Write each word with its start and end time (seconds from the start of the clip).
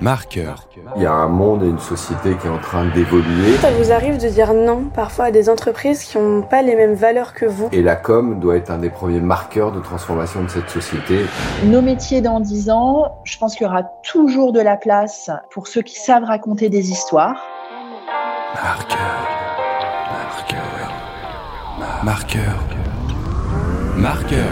Marqueur. 0.00 0.68
Il 0.96 1.02
y 1.02 1.06
a 1.06 1.12
un 1.12 1.26
monde 1.28 1.64
et 1.64 1.66
une 1.66 1.78
société 1.78 2.36
qui 2.36 2.46
est 2.46 2.50
en 2.50 2.58
train 2.58 2.86
d'évoluer. 2.94 3.56
Ça 3.60 3.70
vous 3.72 3.90
arrive 3.90 4.16
de 4.18 4.28
dire 4.28 4.54
non 4.54 4.84
parfois 4.94 5.26
à 5.26 5.30
des 5.30 5.50
entreprises 5.50 6.04
qui 6.04 6.18
n'ont 6.18 6.42
pas 6.42 6.62
les 6.62 6.76
mêmes 6.76 6.94
valeurs 6.94 7.34
que 7.34 7.46
vous? 7.46 7.68
Et 7.72 7.82
la 7.82 7.96
com 7.96 8.38
doit 8.38 8.56
être 8.56 8.70
un 8.70 8.78
des 8.78 8.90
premiers 8.90 9.20
marqueurs 9.20 9.72
de 9.72 9.80
transformation 9.80 10.44
de 10.44 10.48
cette 10.48 10.70
société. 10.70 11.24
Nos 11.64 11.82
métiers 11.82 12.20
dans 12.20 12.38
10 12.38 12.70
ans, 12.70 13.18
je 13.24 13.38
pense 13.38 13.56
qu'il 13.56 13.66
y 13.66 13.70
aura 13.70 13.82
toujours 14.04 14.52
de 14.52 14.60
la 14.60 14.76
place 14.76 15.30
pour 15.50 15.66
ceux 15.66 15.82
qui 15.82 15.98
savent 15.98 16.24
raconter 16.24 16.68
des 16.68 16.90
histoires. 16.90 17.42
Marqueur. 18.54 18.98
Marqueur. 20.12 20.92
Marqueur. 22.04 22.58
Marqueur. 23.96 24.46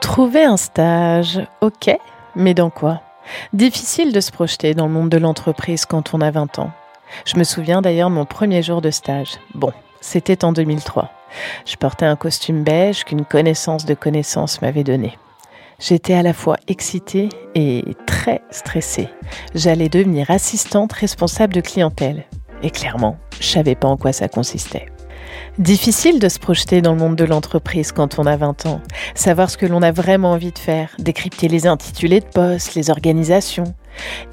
Trouver 0.00 0.44
un 0.44 0.56
stage, 0.56 1.40
ok, 1.60 1.96
mais 2.38 2.54
dans 2.54 2.70
quoi? 2.70 3.02
Difficile 3.52 4.12
de 4.12 4.20
se 4.20 4.30
projeter 4.32 4.72
dans 4.72 4.86
le 4.86 4.92
monde 4.92 5.10
de 5.10 5.18
l'entreprise 5.18 5.84
quand 5.84 6.14
on 6.14 6.20
a 6.22 6.30
20 6.30 6.60
ans. 6.60 6.70
Je 7.26 7.36
me 7.36 7.44
souviens 7.44 7.82
d'ailleurs 7.82 8.10
mon 8.10 8.24
premier 8.24 8.62
jour 8.62 8.80
de 8.80 8.90
stage. 8.90 9.38
Bon, 9.54 9.72
c'était 10.00 10.44
en 10.44 10.52
2003. 10.52 11.10
Je 11.66 11.76
portais 11.76 12.06
un 12.06 12.16
costume 12.16 12.62
beige 12.62 13.04
qu'une 13.04 13.24
connaissance 13.24 13.84
de 13.84 13.94
connaissance 13.94 14.62
m'avait 14.62 14.84
donné. 14.84 15.18
J'étais 15.78 16.14
à 16.14 16.22
la 16.22 16.32
fois 16.32 16.56
excitée 16.68 17.28
et 17.54 17.84
très 18.06 18.42
stressée. 18.50 19.08
J'allais 19.54 19.88
devenir 19.88 20.30
assistante 20.30 20.92
responsable 20.92 21.54
de 21.54 21.60
clientèle. 21.60 22.24
Et 22.62 22.70
clairement, 22.70 23.18
je 23.40 23.46
savais 23.46 23.74
pas 23.74 23.88
en 23.88 23.96
quoi 23.96 24.12
ça 24.12 24.28
consistait. 24.28 24.86
Difficile 25.58 26.20
de 26.20 26.28
se 26.28 26.38
projeter 26.38 26.82
dans 26.82 26.92
le 26.92 27.00
monde 27.00 27.16
de 27.16 27.24
l'entreprise 27.24 27.90
quand 27.90 28.20
on 28.20 28.26
a 28.26 28.36
20 28.36 28.66
ans, 28.66 28.80
savoir 29.16 29.50
ce 29.50 29.56
que 29.56 29.66
l'on 29.66 29.82
a 29.82 29.90
vraiment 29.90 30.30
envie 30.30 30.52
de 30.52 30.58
faire, 30.58 30.94
décrypter 31.00 31.48
les 31.48 31.66
intitulés 31.66 32.20
de 32.20 32.26
poste, 32.26 32.76
les 32.76 32.90
organisations. 32.90 33.74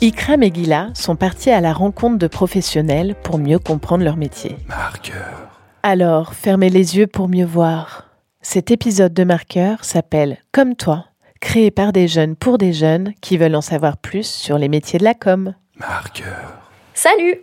Ikram 0.02 0.44
et 0.44 0.54
Gila 0.54 0.90
sont 0.94 1.16
partis 1.16 1.50
à 1.50 1.62
la 1.62 1.74
rencontre 1.74 2.20
de 2.20 2.28
professionnels 2.28 3.16
pour 3.24 3.40
mieux 3.40 3.58
comprendre 3.58 4.04
leur 4.04 4.18
métier. 4.18 4.56
Marqueur. 4.68 5.50
Alors, 5.82 6.36
fermez 6.36 6.70
les 6.70 6.96
yeux 6.96 7.08
pour 7.08 7.28
mieux 7.28 7.46
voir. 7.46 8.08
Cet 8.44 8.70
épisode 8.70 9.16
de 9.16 9.24
Marqueur 9.24 9.84
s'appelle 9.84 10.38
Comme 10.52 10.76
toi, 10.76 11.06
créé 11.42 11.72
par 11.72 11.92
des 11.92 12.08
jeunes 12.08 12.36
pour 12.36 12.60
des 12.60 12.72
jeunes 12.72 13.16
qui 13.22 13.38
veulent 13.38 13.56
en 13.56 13.62
savoir 13.62 13.98
plus 13.98 14.28
sur 14.28 14.60
les 14.60 14.70
métiers 14.70 15.00
de 15.00 15.04
la 15.04 15.16
com. 15.16 15.56
Marqueur. 15.80 16.54
Salut 16.94 17.42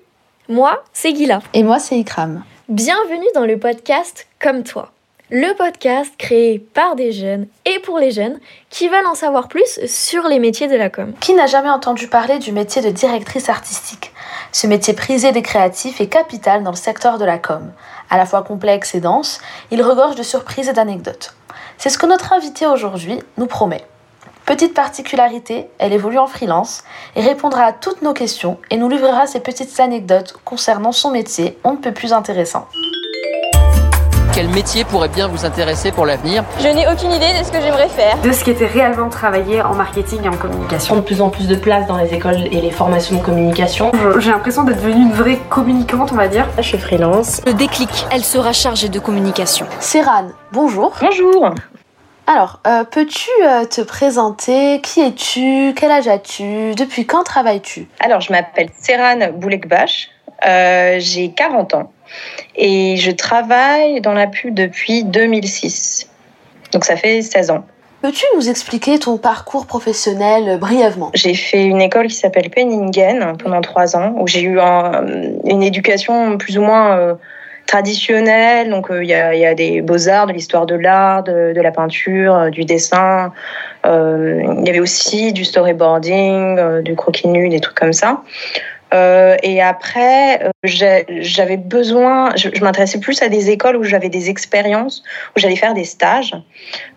Moi, 0.49 0.81
c'est 0.93 1.17
Gila. 1.17 1.43
Et 1.53 1.65
moi, 1.65 1.81
c'est 1.81 1.99
Ikram. 1.99 2.45
Bienvenue 2.69 3.27
dans 3.35 3.45
le 3.45 3.59
podcast 3.59 4.29
Comme 4.41 4.63
toi. 4.63 4.93
Le 5.31 5.53
podcast 5.57 6.13
créé 6.17 6.61
par 6.61 6.95
des 6.95 7.11
jeunes 7.11 7.49
et 7.65 7.81
pour 7.81 7.99
les 7.99 8.13
jeunes 8.13 8.39
qui 8.71 8.89
veulent 8.89 9.07
en 9.09 9.17
savoir 9.17 9.49
plus 9.49 9.85
sur 9.87 10.29
les 10.29 10.39
métiers 10.39 10.69
de 10.69 10.77
la 10.77 10.89
com. 10.89 11.13
Qui 11.19 11.35
n'a 11.35 11.49
jamais 11.49 11.71
entendu 11.71 12.07
parler 12.07 12.39
du 12.39 12.53
métier 12.53 12.81
de 12.81 12.91
directrice 12.91 13.49
artistique? 13.49 14.13
Ce 14.53 14.69
métier 14.69 14.95
prisé 14.95 15.33
des 15.33 15.43
créatifs 15.43 16.01
est 16.01 16.07
capital 16.07 16.63
dans 16.63 16.71
le 16.71 16.77
secteur 16.77 17.19
de 17.19 17.25
la 17.25 17.39
com. 17.39 17.73
À 18.11 18.17
la 18.17 18.27
fois 18.27 18.45
complexe 18.45 18.95
et 18.95 19.01
dense, 19.01 19.41
il 19.73 19.83
regorge 19.83 20.15
de 20.15 20.23
surprises 20.23 20.69
et 20.69 20.73
d'anecdotes. 20.73 21.35
C'est 21.79 21.91
ce 21.91 21.99
que 21.99 22.07
notre 22.07 22.33
invité 22.33 22.69
aujourd'hui 22.69 23.19
nous 23.39 23.47
promet. 23.47 23.85
Petite 24.47 24.75
particularité, 24.75 25.69
elle 25.79 25.93
évolue 25.93 26.19
en 26.19 26.27
freelance 26.27 26.83
et 27.15 27.23
répondra 27.23 27.63
à 27.63 27.73
toutes 27.73 28.03
nos 28.03 28.13
questions 28.13 28.59
et 28.71 28.77
nous 28.77 28.89
livrera 28.89 29.27
ses 29.27 29.41
petites 29.41 29.79
anecdotes 29.79 30.35
concernant 30.45 30.91
son 30.93 31.13
métier, 31.13 31.59
on 31.63 31.73
ne 31.73 31.77
peut 31.77 31.93
plus 31.93 32.13
intéressant. 32.13 32.67
Quel 34.35 34.49
métier 34.49 34.85
pourrait 34.85 35.11
bien 35.11 35.29
vous 35.29 35.45
intéresser 35.45 35.93
pour 35.93 36.07
l'avenir? 36.07 36.43
Je 36.59 36.67
n'ai 36.67 36.89
aucune 36.89 37.13
idée 37.13 37.39
de 37.39 37.45
ce 37.45 37.53
que 37.53 37.61
j'aimerais 37.61 37.89
faire. 37.89 38.19
de 38.21 38.33
ce 38.33 38.43
qui 38.43 38.51
était 38.51 38.67
réellement 38.67 39.11
travaillé 39.11 39.63
en 39.63 39.75
marketing 39.75 40.25
et 40.25 40.29
en 40.29 40.37
communication. 40.37 40.97
de 40.97 41.03
plus 41.03 41.21
en 41.21 41.29
plus 41.29 41.47
de 41.47 41.55
place 41.55 41.87
dans 41.87 41.99
les 41.99 42.13
écoles 42.13 42.47
et 42.51 42.61
les 42.61 42.71
formations 42.71 43.19
de 43.19 43.23
communication. 43.23 43.93
J'ai 44.19 44.31
l'impression 44.31 44.65
d'être 44.65 44.83
devenue 44.83 45.03
une 45.03 45.13
vraie 45.13 45.39
communicante, 45.51 46.11
on 46.13 46.17
va 46.17 46.29
dire. 46.29 46.49
Je 46.57 46.63
suis 46.63 46.79
freelance. 46.79 47.43
Le 47.47 47.53
déclic, 47.53 48.07
elle 48.11 48.25
sera 48.25 48.53
chargée 48.53 48.89
de 48.89 48.99
communication. 48.99 49.67
Serran, 49.81 50.29
bonjour. 50.51 50.93
Bonjour 51.01 51.55
Alors, 52.27 52.61
euh, 52.67 52.85
peux-tu 52.85 53.29
euh, 53.45 53.65
te 53.65 53.81
présenter? 53.81 54.81
Qui 54.81 55.01
es-tu? 55.01 55.75
Quel 55.75 55.91
âge 55.91 56.07
as-tu? 56.09 56.75
Depuis 56.77 57.05
quand 57.05 57.25
travailles-tu? 57.25 57.89
Alors, 58.01 58.21
je 58.21 58.33
m'appelle 58.33 58.69
Serhan 58.79 59.33
Boulekbash, 59.35 60.09
euh, 60.47 60.97
j'ai 60.99 61.33
40 61.33 61.75
ans 61.75 61.93
et 62.55 62.97
je 62.97 63.11
travaille 63.11 64.01
dans 64.01 64.13
la 64.13 64.29
pub 64.29 64.55
depuis 64.55 65.03
2006. 65.05 66.09
Donc, 66.73 66.85
ça 66.85 66.97
fait 66.97 67.23
16 67.23 67.51
ans. 67.51 67.65
Peux-tu 68.03 68.25
nous 68.37 68.49
expliquer 68.49 68.99
ton 68.99 69.17
parcours 69.17 69.67
professionnel 69.67 70.59
brièvement? 70.59 71.11
J'ai 71.15 71.35
fait 71.35 71.65
une 71.65 71.81
école 71.81 72.07
qui 72.09 72.15
s'appelle 72.17 72.51
Penningen 72.51 73.37
pendant 73.43 73.61
trois 73.61 73.97
ans, 73.97 74.15
où 74.19 74.27
j'ai 74.27 74.43
eu 74.43 74.59
un- 74.61 75.05
une 75.45 75.63
éducation 75.63 76.37
plus 76.39 76.59
ou 76.59 76.63
moins 76.63 77.17
Donc, 77.75 78.91
euh, 78.91 79.03
il 79.03 79.09
y, 79.09 79.15
a, 79.15 79.55
des 79.55 79.81
beaux-arts, 79.81 80.27
de 80.27 80.33
l'histoire 80.33 80.67
de 80.67 80.75
l'art, 80.75 81.23
de, 81.23 81.59
la 81.59 81.71
peinture, 81.71 82.35
euh, 82.35 82.51
du 82.51 82.65
dessin. 82.65 83.33
Euh, 83.87 84.43
il 84.59 84.67
y 84.67 84.71
avait 84.71 84.81
aussi 84.81 85.33
du 85.33 85.45
storyboarding, 85.45 86.83
du 86.83 86.95
croquis 86.95 87.29
nu, 87.29 87.49
des 87.49 87.61
trucs 87.61 87.79
comme 87.79 87.93
ça. 87.93 88.23
Et 89.43 89.63
après, 89.63 90.51
j'avais 90.65 91.57
besoin, 91.57 92.37
je, 92.37 92.63
m'intéressais 92.63 93.01
plus 93.01 93.23
à 93.23 93.31
des 93.31 93.49
écoles 93.49 93.77
où 93.77 93.85
j'avais 93.85 94.11
des 94.11 94.29
expériences, 94.29 95.03
où 95.35 95.41
j'allais 95.41 95.57
faire 95.57 95.73
des 95.73 95.85
stages. 95.85 96.35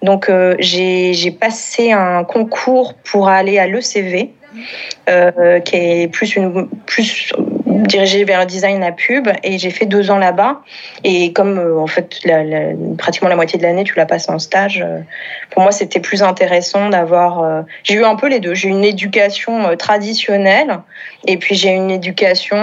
Donc, 0.01 0.29
j'ai 0.59 1.37
passé 1.39 1.93
un 1.93 2.25
concours 2.25 2.95
pour 2.95 3.29
aller 3.29 3.59
à 3.59 3.67
l'ECV, 3.67 4.33
qui 5.07 5.75
est 5.75 6.11
plus, 6.11 6.35
une, 6.35 6.67
plus 6.85 7.31
dirigé 7.83 8.23
vers 8.23 8.39
le 8.39 8.45
design 8.45 8.83
à 8.83 8.91
pub. 8.91 9.27
Et 9.43 9.57
j'ai 9.57 9.69
fait 9.69 9.85
deux 9.85 10.11
ans 10.11 10.17
là-bas. 10.17 10.61
Et 11.03 11.33
comme, 11.33 11.57
euh, 11.57 11.79
en 11.79 11.87
fait, 11.87 12.19
pratiquement 12.97 13.29
la 13.29 13.35
moitié 13.35 13.57
de 13.57 13.63
l'année, 13.63 13.83
tu 13.83 13.95
la 13.95 14.05
passes 14.05 14.29
en 14.29 14.39
stage, 14.39 14.81
euh, 14.81 14.99
pour 15.49 15.61
moi, 15.61 15.71
c'était 15.71 15.99
plus 15.99 16.23
intéressant 16.23 16.89
d'avoir... 16.89 17.43
euh, 17.43 17.61
j'ai 17.83 17.95
eu 17.95 18.03
un 18.03 18.15
peu 18.15 18.27
les 18.27 18.39
deux. 18.39 18.53
J'ai 18.53 18.69
une 18.69 18.83
éducation 18.83 19.75
traditionnelle 19.77 20.79
et 21.27 21.37
puis 21.37 21.55
j'ai 21.55 21.71
une 21.71 21.91
éducation 21.91 22.57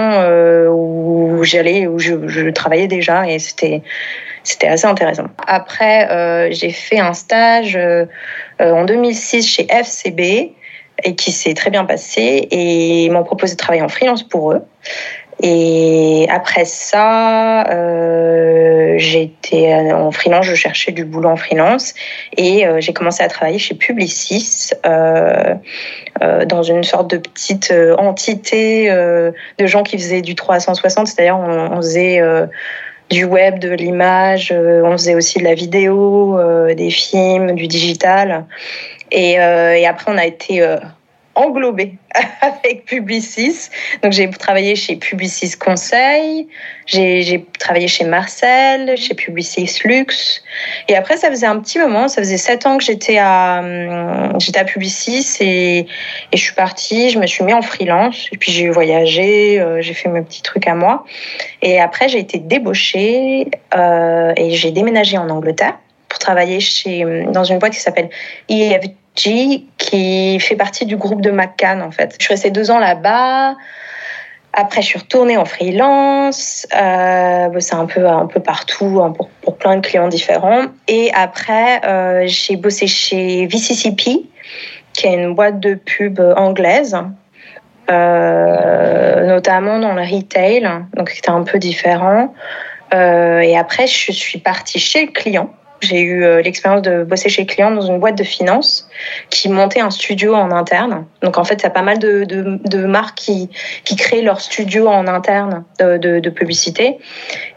où 0.69 1.43
j'allais, 1.43 1.87
où 1.87 1.99
je, 1.99 2.49
travaillais 2.49 2.87
déjà. 2.87 3.27
Et 3.27 3.39
c'était 3.39 3.81
c'était 4.43 4.67
assez 4.67 4.85
intéressant. 4.85 5.27
Après, 5.47 6.51
j'ai 6.51 6.71
fait 6.71 6.99
un 6.99 7.13
stage 7.13 7.79
en 8.59 8.83
2006 8.83 9.47
chez 9.47 9.67
FCB 9.69 10.53
et 11.03 11.15
qui 11.15 11.31
s'est 11.31 11.53
très 11.53 11.69
bien 11.69 11.85
passé 11.85 12.21
et 12.21 13.05
ils 13.05 13.11
m'ont 13.11 13.23
proposé 13.23 13.53
de 13.53 13.57
travailler 13.57 13.83
en 13.83 13.89
freelance 13.89 14.23
pour 14.23 14.51
eux. 14.51 14.61
Et 15.41 16.27
après 16.29 16.63
ça, 16.63 17.67
euh, 17.69 18.95
j'étais 18.97 19.91
en 19.91 20.11
freelance, 20.11 20.45
je 20.45 20.55
cherchais 20.55 20.91
du 20.91 21.05
boulot 21.05 21.29
en 21.29 21.35
freelance 21.35 21.95
et 22.37 22.65
euh, 22.67 22.79
j'ai 22.79 22.93
commencé 22.93 23.23
à 23.23 23.27
travailler 23.27 23.57
chez 23.57 23.73
Publicis 23.73 24.69
euh, 24.85 25.55
euh, 26.21 26.45
dans 26.45 26.61
une 26.61 26.83
sorte 26.83 27.09
de 27.09 27.17
petite 27.17 27.71
euh, 27.71 27.95
entité 27.97 28.91
euh, 28.91 29.31
de 29.57 29.65
gens 29.65 29.83
qui 29.83 29.97
faisaient 29.97 30.21
du 30.21 30.35
360, 30.35 31.07
c'est-à-dire 31.07 31.37
on, 31.37 31.77
faisait 31.77 32.21
euh, 32.21 32.45
du 33.09 33.25
web, 33.25 33.59
de 33.59 33.69
l'image, 33.69 34.51
euh, 34.51 34.83
on 34.85 34.91
faisait 34.93 35.15
aussi 35.15 35.39
de 35.39 35.43
la 35.43 35.55
vidéo, 35.55 36.37
euh, 36.37 36.73
des 36.75 36.91
films, 36.91 37.53
du 37.55 37.67
digital. 37.67 38.45
Et, 39.13 39.39
euh, 39.39 39.77
et 39.77 39.85
après, 39.85 40.11
on 40.11 40.17
a 40.17 40.25
été 40.25 40.61
euh, 40.61 40.77
englobé 41.35 41.93
avec 42.41 42.85
Publicis. 42.85 43.69
Donc, 44.01 44.11
j'ai 44.11 44.29
travaillé 44.29 44.75
chez 44.75 44.95
Publicis 44.95 45.51
Conseil, 45.57 46.47
j'ai 46.87 47.45
travaillé 47.59 47.87
chez 47.87 48.05
Marcel, 48.05 48.97
chez 48.97 49.13
Publicis 49.13 49.79
Luxe. 49.85 50.43
Et 50.87 50.95
après, 50.95 51.17
ça 51.17 51.29
faisait 51.29 51.45
un 51.45 51.59
petit 51.59 51.77
moment, 51.79 52.07
ça 52.07 52.21
faisait 52.21 52.37
sept 52.37 52.65
ans 52.65 52.77
que 52.77 52.83
j'étais 52.83 53.17
à, 53.19 53.61
hum, 53.63 54.39
j'étais 54.39 54.59
à 54.59 54.65
Publicis 54.65 55.37
et, 55.41 55.85
je 56.33 56.39
suis 56.39 56.55
partie, 56.55 57.11
je 57.11 57.19
me 57.19 57.27
suis 57.27 57.43
mis 57.43 57.53
en 57.53 57.61
freelance. 57.61 58.27
Et 58.31 58.37
puis, 58.37 58.51
j'ai 58.51 58.69
voyagé, 58.69 59.59
euh, 59.59 59.79
j'ai 59.81 59.93
fait 59.93 60.09
mes 60.09 60.21
petits 60.21 60.41
trucs 60.41 60.67
à 60.67 60.73
moi. 60.73 61.05
Et 61.61 61.79
après, 61.79 62.09
j'ai 62.09 62.19
été 62.19 62.39
débauchée 62.39 63.47
euh, 63.75 64.33
et 64.35 64.51
j'ai 64.51 64.71
déménagé 64.71 65.19
en 65.19 65.29
Angleterre 65.29 65.77
pour 66.09 66.17
travailler 66.17 66.59
chez, 66.59 67.05
dans 67.31 67.43
une 67.43 67.57
boîte 67.57 67.73
qui 67.73 67.79
s'appelle 67.79 68.09
EFG, 69.15 69.63
qui 69.77 70.39
fait 70.39 70.55
partie 70.55 70.85
du 70.85 70.97
groupe 70.97 71.21
de 71.21 71.31
McCann, 71.31 71.81
en 71.81 71.91
fait. 71.91 72.15
Je 72.19 72.23
suis 72.23 72.33
restée 72.33 72.51
deux 72.51 72.71
ans 72.71 72.79
là-bas. 72.79 73.55
Après, 74.55 74.81
je 74.81 74.87
suis 74.87 74.99
retournée 74.99 75.37
en 75.37 75.45
freelance. 75.45 76.67
Euh, 76.75 77.49
c'est 77.59 77.75
un 77.75 77.85
peu, 77.85 78.07
un 78.07 78.27
peu 78.27 78.39
partout, 78.39 79.01
hein, 79.03 79.11
pour, 79.11 79.29
pour 79.41 79.57
plein 79.57 79.77
de 79.77 79.81
clients 79.85 80.07
différents. 80.07 80.65
Et 80.87 81.11
après, 81.13 81.83
euh, 81.85 82.23
j'ai 82.27 82.55
bossé 82.55 82.85
chez 82.85 83.47
VCCP, 83.47 84.21
qui 84.93 85.07
est 85.07 85.13
une 85.13 85.33
boîte 85.33 85.59
de 85.59 85.73
pub 85.73 86.19
anglaise. 86.37 86.95
Euh, 87.91 89.25
notamment 89.25 89.77
dans 89.77 89.93
le 89.93 90.03
retail, 90.03 90.65
donc 90.95 91.09
c'était 91.09 91.31
un 91.31 91.43
peu 91.43 91.59
différent. 91.59 92.33
Euh, 92.93 93.39
et 93.39 93.57
après, 93.57 93.87
je 93.87 94.11
suis 94.11 94.39
partie 94.39 94.79
chez 94.79 95.05
le 95.05 95.11
client 95.11 95.53
j'ai 95.81 96.01
eu 96.01 96.23
euh, 96.23 96.41
l'expérience 96.41 96.81
de 96.81 97.03
bosser 97.03 97.29
chez 97.29 97.45
client 97.45 97.71
dans 97.71 97.81
une 97.81 97.99
boîte 97.99 98.17
de 98.17 98.23
finance 98.23 98.87
qui 99.29 99.49
montait 99.49 99.81
un 99.81 99.91
studio 99.91 100.33
en 100.33 100.51
interne. 100.51 101.05
Donc 101.21 101.37
en 101.37 101.43
fait, 101.43 101.55
il 101.55 101.63
y 101.63 101.67
a 101.67 101.71
pas 101.71 101.81
mal 101.81 101.99
de, 101.99 102.85
marques 102.85 103.17
qui, 103.17 103.49
créent 103.97 104.21
leur 104.21 104.41
studio 104.41 104.87
en 104.87 105.07
interne 105.07 105.63
de 105.79 106.29
publicité. 106.29 106.97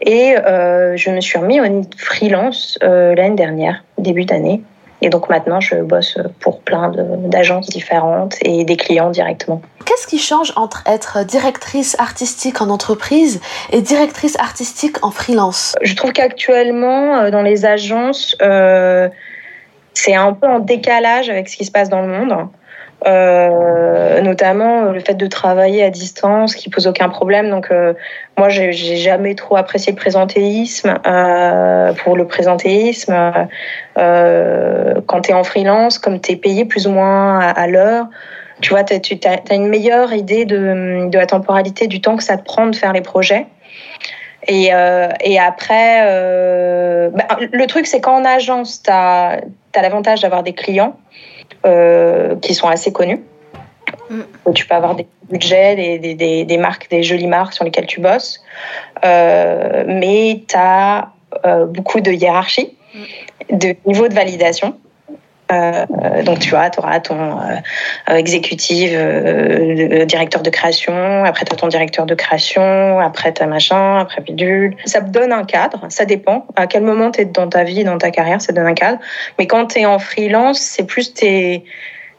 Et 0.01 0.35
euh, 0.37 0.95
je 0.95 1.09
me 1.09 1.21
suis 1.21 1.37
remis 1.37 1.59
en 1.59 1.81
freelance 1.97 2.77
euh, 2.83 3.15
l'année 3.15 3.35
dernière, 3.35 3.83
début 3.97 4.25
d'année. 4.25 4.61
Et 5.01 5.09
donc 5.09 5.29
maintenant, 5.29 5.59
je 5.59 5.75
bosse 5.75 6.17
pour 6.39 6.61
plein 6.61 6.91
d'agences 6.91 7.69
différentes 7.69 8.35
et 8.41 8.65
des 8.65 8.77
clients 8.77 9.11
directement. 9.11 9.61
Qu'est-ce 9.85 10.07
qui 10.07 10.17
change 10.17 10.51
entre 10.55 10.83
être 10.85 11.23
directrice 11.23 11.95
artistique 11.99 12.61
en 12.61 12.69
entreprise 12.69 13.39
et 13.71 13.81
directrice 13.81 14.37
artistique 14.39 15.03
en 15.03 15.11
freelance? 15.11 15.75
Je 15.81 15.95
trouve 15.95 16.11
qu'actuellement, 16.13 17.17
euh, 17.17 17.31
dans 17.31 17.41
les 17.43 17.65
agences, 17.65 18.35
euh, 18.41 19.07
c'est 19.93 20.15
un 20.15 20.33
peu 20.33 20.47
en 20.47 20.59
décalage 20.59 21.29
avec 21.29 21.47
ce 21.47 21.57
qui 21.57 21.65
se 21.65 21.71
passe 21.71 21.89
dans 21.89 22.01
le 22.01 22.07
monde. 22.07 22.49
Euh, 23.05 24.21
notamment 24.21 24.85
le 24.91 24.99
fait 24.99 25.13
de 25.13 25.27
travailler 25.27 25.83
à 25.83 25.91
distance 25.91 26.55
qui 26.55 26.69
pose 26.69 26.87
aucun 26.87 27.09
problème. 27.09 27.49
Donc 27.49 27.67
euh, 27.69 27.93
moi 28.37 28.49
j'ai 28.49 28.71
jamais 28.71 29.35
trop 29.35 29.55
apprécié 29.55 29.91
le 29.93 29.97
présentéisme. 29.97 30.97
Euh, 31.05 31.93
pour 31.93 32.17
le 32.17 32.25
présentéisme, 32.25 33.47
euh, 33.97 34.95
quand 35.05 35.21
tu 35.21 35.31
es 35.31 35.33
en 35.33 35.43
freelance, 35.43 35.99
comme 35.99 36.19
tu 36.19 36.31
es 36.31 36.35
payé 36.35 36.65
plus 36.65 36.87
ou 36.87 36.91
moins 36.91 37.39
à, 37.39 37.67
l'heure, 37.67 38.07
tu 38.61 38.71
vois, 38.71 38.83
tu 38.83 38.95
as, 38.95 39.53
une 39.53 39.67
meilleure 39.67 40.11
idée 40.13 40.45
de, 40.45 41.07
la 41.13 41.27
temporalité 41.27 41.85
du 41.85 42.01
temps 42.01 42.17
que 42.17 42.23
ça 42.23 42.37
te 42.37 42.43
prend 42.43 42.65
de 42.65 42.75
faire 42.75 42.93
les 42.93 43.01
projets. 43.01 43.45
Et, 44.47 44.73
euh, 44.73 45.09
après, 45.39 45.99
euh, 46.03 47.09
bah, 47.13 47.25
le 47.39 47.65
truc, 47.67 47.85
c'est 47.85 48.01
qu'en 48.01 48.25
agence, 48.25 48.81
tu 48.81 48.89
as, 48.91 49.41
as 49.75 49.81
l'avantage 49.81 50.21
d'avoir 50.21 50.41
des 50.41 50.53
clients 50.53 50.95
euh, 50.95 51.36
qui 52.41 52.53
sont 52.53 52.67
assez 52.67 52.91
connus. 52.91 53.21
Mm. 54.09 54.53
Tu 54.53 54.65
peux 54.67 54.75
avoir 54.75 54.95
des 54.95 55.07
budgets, 55.29 55.75
des, 55.75 56.15
des, 56.15 56.45
des, 56.45 56.57
marques, 56.57 56.89
des 56.89 57.03
jolies 57.03 57.27
marques 57.27 57.53
sur 57.53 57.63
lesquelles 57.63 57.87
tu 57.87 57.99
bosses. 57.99 58.41
Euh, 59.03 59.83
mais 59.87 60.43
tu 60.47 60.55
as 60.57 61.11
euh, 61.45 61.65
beaucoup 61.65 61.99
de 62.01 62.11
hiérarchie, 62.11 62.75
mm. 62.93 63.57
de 63.57 63.75
niveau 63.85 64.07
de 64.07 64.13
validation. 64.13 64.77
Euh, 65.51 65.85
donc 66.23 66.39
tu 66.39 66.49
vois, 66.49 66.69
tu 66.69 66.79
auras 66.79 66.99
ton 66.99 67.39
euh, 67.39 68.15
exécutif, 68.15 68.91
euh, 68.93 70.05
directeur 70.05 70.41
de 70.41 70.49
création, 70.49 71.23
après 71.23 71.45
tu 71.45 71.55
ton 71.55 71.67
directeur 71.67 72.05
de 72.05 72.15
création, 72.15 72.99
après 72.99 73.33
tu 73.33 73.41
as 73.41 73.47
machin, 73.47 73.99
après 73.99 74.21
bidule. 74.21 74.75
Ça 74.85 75.01
te 75.01 75.09
donne 75.09 75.31
un 75.31 75.45
cadre, 75.45 75.85
ça 75.89 76.05
dépend 76.05 76.45
à 76.55 76.67
quel 76.67 76.83
moment 76.83 77.11
tu 77.11 77.21
es 77.21 77.25
dans 77.25 77.47
ta 77.47 77.63
vie, 77.63 77.83
dans 77.83 77.97
ta 77.97 78.11
carrière, 78.11 78.41
ça 78.41 78.51
donne 78.51 78.67
un 78.67 78.73
cadre. 78.73 78.99
Mais 79.39 79.47
quand 79.47 79.67
tu 79.67 79.79
es 79.79 79.85
en 79.85 79.99
freelance, 79.99 80.59
c'est 80.59 80.85
plus 80.85 81.13
t'es 81.13 81.63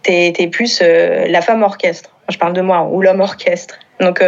es, 0.06 0.48
plus 0.48 0.82
la 0.82 1.42
femme 1.42 1.62
orchestre. 1.62 2.10
Je 2.30 2.38
parle 2.38 2.54
de 2.54 2.62
moi, 2.62 2.88
ou 2.90 3.02
l'homme 3.02 3.20
orchestre. 3.20 3.78
Donc 4.00 4.22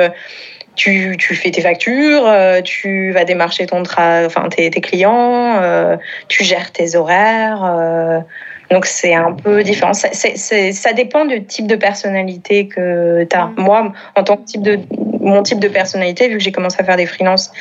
tu, 0.80 1.16
tu, 1.18 1.34
fais 1.34 1.50
tes 1.50 1.60
factures, 1.60 2.26
euh, 2.26 2.62
tu 2.62 3.10
vas 3.12 3.24
démarcher 3.24 3.66
ton 3.66 3.82
tes, 3.82 4.70
clients, 4.70 5.58
euh, 5.60 5.96
tu 6.28 6.44
gères 6.44 6.72
tes 6.72 6.96
horaires. 6.96 7.64
Euh, 7.64 8.20
donc 8.70 8.86
c'est 8.86 9.14
un 9.14 9.32
peu 9.32 9.62
différent. 9.62 9.92
Ça, 9.92 10.12
c 10.12 10.28
est, 10.28 10.36
c 10.36 10.68
est, 10.68 10.72
ça 10.72 10.92
dépend 10.92 11.24
du 11.24 11.44
type 11.44 11.66
de 11.66 11.76
personnalité 11.76 12.68
que 12.68 13.24
tu 13.24 13.36
as. 13.36 13.46
Mmh. 13.46 13.54
Moi, 13.58 13.92
en 14.16 14.22
tant 14.22 14.36
que 14.36 14.44
type 14.44 14.62
de 14.62 14.78
mon 15.20 15.42
type 15.42 15.58
de 15.58 15.68
personnalité, 15.68 16.28
vu 16.28 16.38
que 16.38 16.44
j'ai 16.44 16.52
commencé 16.52 16.76
à 16.80 16.84
faire 16.84 16.96
des 16.96 17.06
freelances 17.06 17.52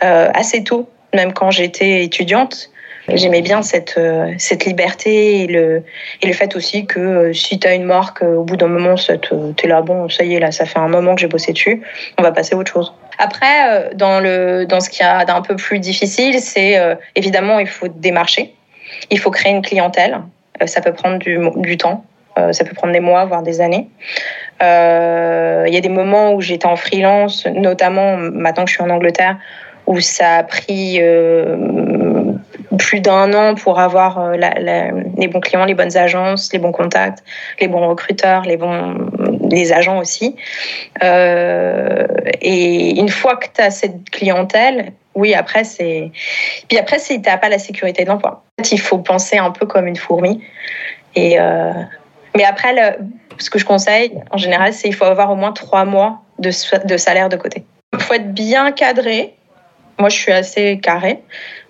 assez 0.00 0.62
tôt, 0.64 0.88
même 1.12 1.32
quand 1.32 1.50
j'étais 1.50 2.04
étudiante, 2.04 2.70
J'aimais 3.14 3.40
bien 3.40 3.62
cette, 3.62 3.96
euh, 3.96 4.34
cette 4.36 4.66
liberté 4.66 5.42
et 5.42 5.46
le, 5.46 5.82
et 6.20 6.26
le 6.26 6.32
fait 6.34 6.54
aussi 6.56 6.84
que 6.84 7.00
euh, 7.00 7.32
si 7.32 7.58
tu 7.58 7.66
as 7.66 7.74
une 7.74 7.84
marque, 7.84 8.22
euh, 8.22 8.36
au 8.36 8.44
bout 8.44 8.56
d'un 8.56 8.68
moment, 8.68 8.96
tu 8.96 9.12
es 9.12 9.66
là, 9.66 9.80
bon, 9.80 10.08
ça 10.10 10.24
y 10.24 10.34
est, 10.34 10.40
là, 10.40 10.52
ça 10.52 10.66
fait 10.66 10.78
un 10.78 10.88
moment 10.88 11.14
que 11.14 11.22
j'ai 11.22 11.26
bossé 11.26 11.52
dessus, 11.52 11.80
on 12.18 12.22
va 12.22 12.32
passer 12.32 12.54
à 12.54 12.58
autre 12.58 12.70
chose. 12.70 12.92
Après, 13.18 13.90
dans, 13.94 14.20
le, 14.20 14.64
dans 14.66 14.78
ce 14.78 14.90
qu'il 14.90 15.04
y 15.04 15.08
a 15.08 15.24
d'un 15.24 15.40
peu 15.40 15.56
plus 15.56 15.80
difficile, 15.80 16.38
c'est 16.38 16.78
évidemment, 17.16 17.58
il 17.58 17.66
faut 17.66 17.88
démarcher, 17.88 18.54
il 19.10 19.18
faut 19.18 19.32
créer 19.32 19.50
une 19.50 19.62
clientèle, 19.62 20.20
ça 20.66 20.80
peut 20.80 20.92
prendre 20.92 21.18
du, 21.18 21.76
temps, 21.76 22.04
ça 22.52 22.64
peut 22.64 22.74
prendre 22.74 22.92
des 22.92 23.00
mois, 23.00 23.24
voire 23.24 23.42
des 23.42 23.60
années. 23.60 23.88
Il 24.60 24.64
euh, 24.64 25.68
y 25.68 25.76
a 25.76 25.80
des 25.80 25.88
moments 25.88 26.32
où 26.34 26.40
j'étais 26.40 26.66
en 26.66 26.76
freelance, 26.76 27.46
notamment 27.46 28.16
maintenant 28.16 28.64
que 28.64 28.70
je 28.70 28.74
suis 28.74 28.82
en 28.82 28.90
Angleterre, 28.90 29.36
où 29.86 30.00
ça 30.00 30.36
a 30.36 30.42
pris 30.42 30.98
euh, 31.00 31.56
plus 32.78 33.00
d'un 33.00 33.32
an 33.32 33.54
pour 33.54 33.78
avoir 33.78 34.18
euh, 34.18 34.36
les 35.16 35.28
bons 35.28 35.40
clients, 35.40 35.64
les 35.64 35.74
bonnes 35.74 35.96
agences, 35.96 36.52
les 36.52 36.58
bons 36.58 36.72
contacts, 36.72 37.22
les 37.60 37.68
bons 37.68 37.88
recruteurs, 37.88 38.42
les 38.42 38.56
bons 38.56 38.96
les 39.50 39.72
agents 39.72 39.98
aussi. 39.98 40.36
Euh, 41.02 42.06
et 42.40 42.98
une 42.98 43.08
fois 43.08 43.36
que 43.36 43.46
tu 43.54 43.62
as 43.62 43.70
cette 43.70 44.10
clientèle, 44.10 44.92
oui, 45.18 45.34
après, 45.34 45.64
c'est. 45.64 46.10
Puis 46.68 46.78
après, 46.78 46.98
si 46.98 47.20
tu 47.20 47.28
n'as 47.28 47.38
pas 47.38 47.48
la 47.48 47.58
sécurité 47.58 48.04
de 48.04 48.08
l'emploi, 48.08 48.44
il 48.70 48.80
faut 48.80 48.98
penser 48.98 49.36
un 49.36 49.50
peu 49.50 49.66
comme 49.66 49.86
une 49.86 49.96
fourmi. 49.96 50.42
Et, 51.14 51.40
euh... 51.40 51.72
Mais 52.36 52.44
après, 52.44 52.98
ce 53.38 53.50
que 53.50 53.58
je 53.58 53.64
conseille, 53.64 54.12
en 54.30 54.36
général, 54.36 54.72
c'est 54.72 54.88
qu'il 54.88 54.94
faut 54.94 55.04
avoir 55.04 55.30
au 55.30 55.34
moins 55.34 55.52
trois 55.52 55.84
mois 55.84 56.22
de, 56.38 56.50
salaire 56.50 57.28
de 57.28 57.36
côté. 57.36 57.64
Il 57.92 58.00
faut 58.00 58.14
être 58.14 58.32
bien 58.32 58.70
cadré. 58.70 59.34
Moi, 59.98 60.08
je 60.08 60.16
suis 60.16 60.32
assez 60.32 60.78
carré 60.78 61.20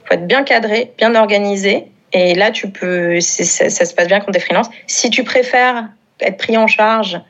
faut 0.09 0.15
être 0.15 0.27
bien 0.27 0.43
cadré, 0.43 0.93
bien 0.97 1.15
organisé. 1.15 1.87
Et 2.13 2.35
là, 2.35 2.51
tu 2.51 2.71
peux, 2.71 3.21
ça, 3.21 3.69
ça, 3.69 3.85
se 3.85 3.95
passe 3.95 4.09
bien 4.09 4.21
quand 4.21 4.33
tu 4.33 4.39
es 4.39 4.41
freelance. 4.41 4.69
Si 4.87 5.11
tu 5.11 5.23
préfères 5.23 5.89
être 6.21 6.39
pris 6.39 6.57
en 6.57 6.67
charge 6.67 7.21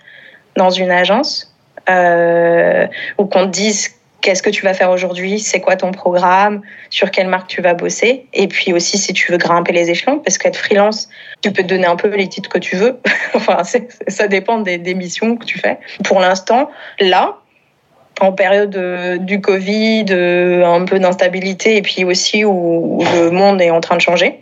dans 0.57 0.71
une 0.71 0.91
agence 0.91 1.55
euh, 1.91 2.87
ou 3.19 3.25
qu'on 3.27 3.47
te 3.47 3.51
dise 3.51 3.98
qu'est-ce 4.21 4.43
que 4.43 4.51
tu 4.51 4.63
vas 4.63 4.75
faire 4.75 4.91
aujourd'hui, 4.91 5.39
c'est 5.39 5.61
quoi 5.61 5.77
ton 5.77 5.93
programme, 5.93 6.63
sur 6.91 7.11
quelle 7.11 7.29
marque 7.29 7.49
tu 7.49 7.63
vas 7.63 7.75
bosser. 7.75 8.27
Et 8.33 8.49
puis 8.49 8.73
aussi, 8.73 8.99
si 8.99 9.13
tu 9.13 9.31
veux 9.31 9.39
grimper 9.39 9.73
les 9.73 9.91
échelons, 9.91 10.19
parce 10.19 10.39
qu'être 10.39 10.57
freelance, 10.57 11.09
tu 11.43 11.53
peux 11.53 11.63
te 11.63 11.69
donner 11.69 11.87
un 11.87 11.97
peu 11.97 12.09
les 12.09 12.29
titres 12.29 12.51
que 12.51 12.59
tu 12.59 12.77
veux. 12.77 12.99
enfin, 13.35 13.63
ça 14.09 14.29
dépend 14.29 14.59
des, 14.59 14.95
missions 14.95 15.37
que 15.37 15.45
tu 15.45 15.59
fais. 15.59 15.79
Pour 16.05 16.21
l'instant, 16.21 16.71
là, 17.01 17.39
en 18.21 18.33
période 18.33 18.71
de, 18.71 19.19
du 19.19 19.41
Covid, 19.41 20.07
un 20.65 20.85
peu 20.85 20.99
d'instabilité, 20.99 21.77
et 21.77 21.83
puis 21.83 22.05
aussi 22.05 22.45
où, 22.45 23.05
le 23.15 23.31
monde 23.31 23.61
est 23.61 23.71
en 23.71 23.81
train 23.81 23.97
de 23.97 24.01
changer. 24.01 24.41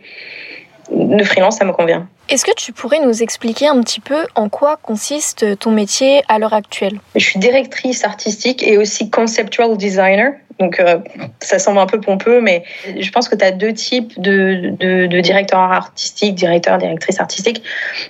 Le 0.90 1.22
freelance, 1.24 1.58
ça 1.58 1.64
me 1.64 1.72
convient. 1.72 2.08
Est-ce 2.28 2.44
que 2.44 2.54
tu 2.56 2.72
pourrais 2.72 2.98
nous 2.98 3.22
expliquer 3.22 3.68
un 3.68 3.80
petit 3.82 4.00
peu 4.00 4.26
en 4.34 4.48
quoi 4.48 4.76
consiste 4.76 5.58
ton 5.60 5.70
métier 5.70 6.22
à 6.28 6.38
l'heure 6.38 6.54
actuelle? 6.54 6.98
Je 7.14 7.24
suis 7.24 7.38
directrice 7.38 8.04
artistique 8.04 8.64
et 8.64 8.78
aussi 8.78 9.10
conceptual 9.10 9.76
designer. 9.76 10.32
Donc, 10.58 10.80
euh, 10.80 10.98
ça 11.40 11.58
semble 11.58 11.78
un 11.78 11.86
peu 11.86 12.00
pompeux, 12.00 12.40
mais 12.40 12.64
je 12.98 13.10
pense 13.10 13.28
que 13.28 13.36
tu 13.36 13.44
as 13.44 13.52
deux 13.52 13.74
types 13.74 14.18
de, 14.20 14.70
de, 14.78 15.06
de 15.06 15.20
directeurs 15.20 15.60
artistiques, 15.60 16.34
directeurs, 16.34 16.78
directrices 16.78 17.20
artistiques. 17.20 17.62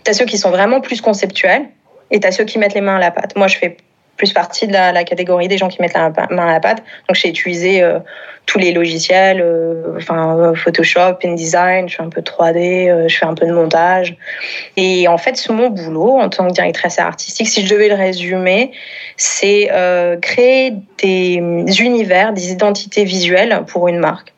Tu 0.05 0.11
as 0.11 0.15
ceux 0.15 0.25
qui 0.25 0.39
sont 0.39 0.51
vraiment 0.51 0.81
plus 0.81 1.01
conceptuels 1.01 1.67
et 2.11 2.21
tu 2.21 2.27
as 2.27 2.33
ceux 2.33 2.45
qui 2.45 2.59
mettent 2.59 2.75
les 2.75 2.81
mains 2.81 2.97
à 2.97 3.01
la 3.01 3.11
pâte. 3.11 3.37
Moi, 3.37 3.49
je 3.49 3.59
fais 3.59 3.77
plus 4.17 4.33
partie 4.33 4.67
de 4.67 4.73
la, 4.73 4.93
la, 4.93 5.05
catégorie 5.05 5.49
des 5.49 5.59
gens 5.59 5.69
qui 5.69 5.81
mettent 5.81 5.95
la 5.95 6.11
main 6.31 6.49
à 6.49 6.53
la 6.53 6.61
pâte. 6.61 6.83
Donc 7.09 7.17
j'ai 7.17 7.29
utilisé 7.29 7.83
euh, 7.83 7.99
tous 8.47 8.59
les 8.59 8.73
logiciels, 8.73 9.41
euh, 9.43 9.97
enfin 9.97 10.53
Photoshop, 10.55 11.19
InDesign, 11.25 11.89
je 11.89 11.97
fais 11.97 12.03
un 12.03 12.09
peu 12.09 12.23
de 12.23 12.31
3D, 12.31 12.89
euh, 12.89 13.09
je 13.09 13.19
fais 13.19 13.27
un 13.27 13.35
peu 13.35 13.45
de 13.45 13.53
montage. 13.53 14.17
Et 14.77 15.09
en 15.09 15.19
fait, 15.19 15.49
mon 15.51 15.69
boulot 15.69 16.19
en 16.19 16.29
tant 16.29 16.47
que 16.47 16.53
directrice 16.53 16.99
artistique, 16.99 17.49
si 17.49 17.67
je 17.67 17.75
devais 17.75 17.89
le 17.89 17.97
résumer, 17.97 18.71
c'est 19.17 19.69
euh, 19.73 20.17
créer 20.17 20.75
des 21.03 21.43
univers, 21.81 22.33
des 22.33 22.53
identités 22.53 23.05
visuelles 23.05 23.65
pour 23.67 23.89
une 23.89 23.99
marque. 23.99 24.33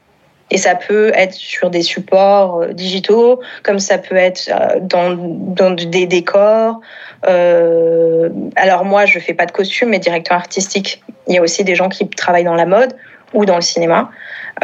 Et 0.51 0.57
ça 0.57 0.75
peut 0.75 1.13
être 1.15 1.35
sur 1.35 1.69
des 1.69 1.83
supports 1.83 2.67
digitaux, 2.69 3.41
comme 3.63 3.79
ça 3.79 3.99
peut 3.99 4.17
être 4.17 4.51
dans, 4.81 5.15
dans 5.15 5.71
des 5.73 6.07
décors. 6.07 6.81
Euh, 7.27 8.31
alors 8.57 8.85
moi, 8.85 9.07
je 9.07 9.19
fais 9.19 9.35
pas 9.35 9.47
de 9.47 9.53
costume, 9.53 9.91
mais 9.91 9.99
directeur 9.99 10.37
artistique, 10.37 11.03
il 11.27 11.35
y 11.35 11.39
a 11.39 11.43
aussi 11.43 11.65
des 11.65 11.75
gens 11.75 11.89
qui 11.89 12.09
travaillent 12.09 12.45
dans 12.45 12.55
la 12.55 12.67
mode 12.67 12.95
ou 13.35 13.45
dans 13.45 13.57
le 13.57 13.63
cinéma. 13.63 14.11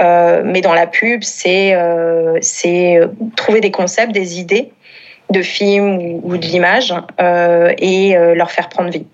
Euh, 0.01 0.43
mais 0.45 0.61
dans 0.61 0.73
la 0.73 0.87
pub, 0.87 1.23
c'est 1.23 1.75
euh, 1.75 2.39
trouver 3.37 3.61
des 3.61 3.71
concepts, 3.71 4.13
des 4.13 4.41
idées 4.41 4.73
de 5.31 5.43
films 5.43 6.21
ou, 6.23 6.37
de 6.37 6.47
l'image 6.47 6.95
et 7.79 8.15
leur 8.35 8.51
faire 8.51 8.69
prendre 8.69 8.91
vie. 8.91 9.07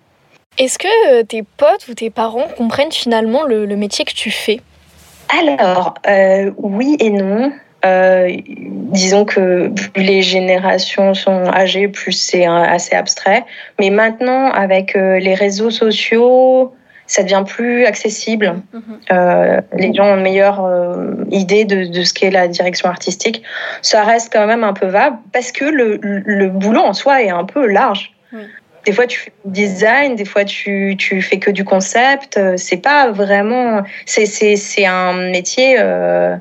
Est-ce 0.58 0.76
que 0.76 1.22
tes 1.22 1.44
potes 1.56 1.86
ou 1.88 1.94
tes 1.94 2.10
parents 2.10 2.48
comprennent 2.56 2.90
finalement 2.90 3.44
le, 3.44 3.64
le 3.64 3.76
métier 3.76 4.04
que 4.04 4.12
tu 4.12 4.30
fais? 4.32 4.60
Alors, 5.38 5.94
euh, 6.08 6.50
oui 6.58 6.96
et 7.00 7.10
non. 7.10 7.52
Euh, 7.84 8.36
disons 8.46 9.24
que 9.24 9.68
plus 9.68 10.02
les 10.02 10.20
générations 10.20 11.14
sont 11.14 11.46
âgées, 11.46 11.88
plus 11.88 12.12
c'est 12.12 12.44
assez 12.46 12.94
abstrait. 12.94 13.44
Mais 13.78 13.90
maintenant, 13.90 14.50
avec 14.50 14.96
euh, 14.96 15.18
les 15.18 15.34
réseaux 15.34 15.70
sociaux, 15.70 16.74
ça 17.06 17.22
devient 17.22 17.44
plus 17.46 17.86
accessible. 17.86 18.60
Euh, 19.10 19.60
les 19.76 19.94
gens 19.94 20.04
ont 20.04 20.16
une 20.16 20.22
meilleure 20.22 20.64
euh, 20.64 21.24
idée 21.30 21.64
de, 21.64 21.84
de 21.84 22.02
ce 22.02 22.12
qu'est 22.12 22.30
la 22.30 22.46
direction 22.46 22.88
artistique. 22.88 23.42
Ça 23.82 24.04
reste 24.04 24.30
quand 24.32 24.46
même 24.46 24.62
un 24.62 24.74
peu 24.74 24.86
vague 24.86 25.14
parce 25.32 25.50
que 25.50 25.64
le, 25.64 25.98
le 26.02 26.48
boulot 26.48 26.82
en 26.82 26.92
soi 26.92 27.22
est 27.22 27.30
un 27.30 27.44
peu 27.44 27.66
large. 27.66 28.12
Des 28.86 28.92
fois, 28.92 29.06
tu 29.06 29.18
fais 29.20 29.32
du 29.44 29.62
design, 29.62 30.14
des 30.16 30.24
fois, 30.24 30.44
tu, 30.44 30.94
tu 30.98 31.20
fais 31.22 31.38
que 31.38 31.50
du 31.50 31.64
concept. 31.64 32.36
Euh, 32.38 32.54
C'est 32.56 32.78
pas 32.78 33.10
vraiment. 33.10 33.82
C'est, 34.06 34.26
c'est, 34.26 34.56
c'est 34.56 34.86
un 34.86 35.12
métier 35.30 35.76
euh, 35.78 36.36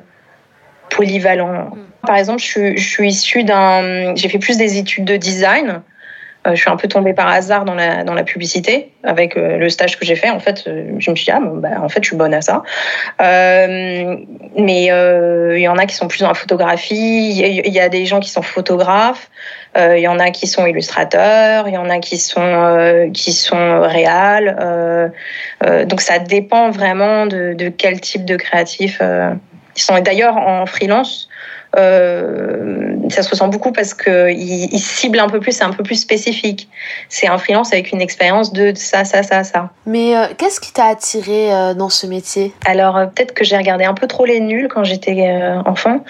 polyvalent. 0.90 1.70
Par 2.06 2.16
exemple, 2.16 2.40
je, 2.40 2.46
suis- 2.46 2.76
je 2.78 2.88
suis 2.88 3.08
issue 3.08 3.44
d'un. 3.44 4.14
J'ai 4.16 4.28
fait 4.28 4.38
plus 4.38 4.56
des 4.56 4.78
études 4.78 5.04
de 5.04 5.16
design. 5.16 5.82
Euh, 6.46 6.54
je 6.54 6.60
suis 6.62 6.70
un 6.70 6.76
peu 6.76 6.88
tombée 6.88 7.12
par 7.12 7.28
hasard 7.28 7.66
dans 7.66 7.74
la, 7.74 8.02
dans 8.02 8.14
la 8.14 8.22
publicité 8.24 8.90
avec 9.04 9.36
euh, 9.36 9.58
le 9.58 9.68
stage 9.68 9.98
que 9.98 10.06
j'ai 10.06 10.16
fait. 10.16 10.30
En 10.30 10.40
fait, 10.40 10.64
euh, 10.66 10.94
je 10.98 11.10
me 11.10 11.14
suis 11.16 11.26
dit, 11.26 11.30
ah, 11.30 11.38
bon, 11.40 11.58
bah, 11.58 11.68
en 11.82 11.90
fait, 11.90 12.02
je 12.02 12.08
suis 12.08 12.16
bonne 12.16 12.32
à 12.32 12.40
ça. 12.40 12.62
Mais 14.56 14.86
il 14.86 15.60
y 15.60 15.68
en 15.68 15.76
a 15.76 15.84
qui 15.86 15.94
sont 15.94 16.08
plus 16.08 16.20
dans 16.20 16.28
la 16.28 16.34
photographie. 16.34 17.30
Il 17.30 17.36
y, 17.36 17.44
a- 17.44 17.48
il 17.66 17.72
y 17.74 17.80
a 17.80 17.90
des 17.90 18.06
gens 18.06 18.20
qui 18.20 18.30
sont 18.30 18.40
photographes. 18.42 19.30
Euh, 19.76 19.96
Il 19.96 20.02
y 20.02 20.08
en 20.08 20.18
a 20.18 20.30
qui 20.30 20.46
sont 20.46 20.66
illustrateurs. 20.66 21.68
Il 21.68 21.74
y 21.74 21.78
en 21.78 21.90
a 21.90 21.98
qui 21.98 22.18
sont, 22.18 22.40
euh, 22.40 23.10
qui 23.12 23.32
sont 23.32 23.80
réals. 23.82 24.56
Euh, 24.60 25.08
euh, 25.64 25.84
donc, 25.84 26.00
ça 26.00 26.18
dépend 26.18 26.70
vraiment 26.70 27.26
de, 27.26 27.54
de 27.54 27.68
quel 27.68 28.00
type 28.00 28.24
de 28.24 28.36
créatif 28.36 28.98
euh, 29.00 29.32
ils 29.76 29.82
sont. 29.82 29.96
Et 29.96 30.02
d'ailleurs, 30.02 30.36
en 30.36 30.66
freelance, 30.66 31.28
euh, 31.78 32.96
ça 33.10 33.22
se 33.22 33.30
ressent 33.30 33.46
beaucoup 33.46 33.70
parce 33.70 33.94
qu'ils 33.94 34.74
ils 34.74 34.80
ciblent 34.80 35.20
un 35.20 35.28
peu 35.28 35.38
plus, 35.38 35.52
c'est 35.52 35.62
un 35.62 35.70
peu 35.70 35.84
plus 35.84 36.00
spécifique. 36.00 36.68
C'est 37.08 37.28
un 37.28 37.38
freelance 37.38 37.72
avec 37.72 37.92
une 37.92 38.00
expérience 38.00 38.52
de 38.52 38.72
ça, 38.74 39.04
ça, 39.04 39.22
ça, 39.22 39.44
ça. 39.44 39.70
Mais 39.86 40.16
euh, 40.16 40.24
qu'est-ce 40.36 40.60
qui 40.60 40.72
t'a 40.72 40.86
attiré 40.86 41.54
euh, 41.54 41.74
dans 41.74 41.88
ce 41.88 42.08
métier? 42.08 42.52
Alors 42.66 42.96
euh, 42.96 43.06
peut-être 43.06 43.34
que 43.34 43.44
j'ai 43.44 43.56
regardé 43.56 43.84
un 43.84 43.94
peu 43.94 44.08
trop 44.08 44.24
les 44.24 44.40
nuls 44.40 44.66
quand 44.68 44.82
j'étais 44.82 45.28
euh, 45.28 45.62
enfant. 45.64 46.00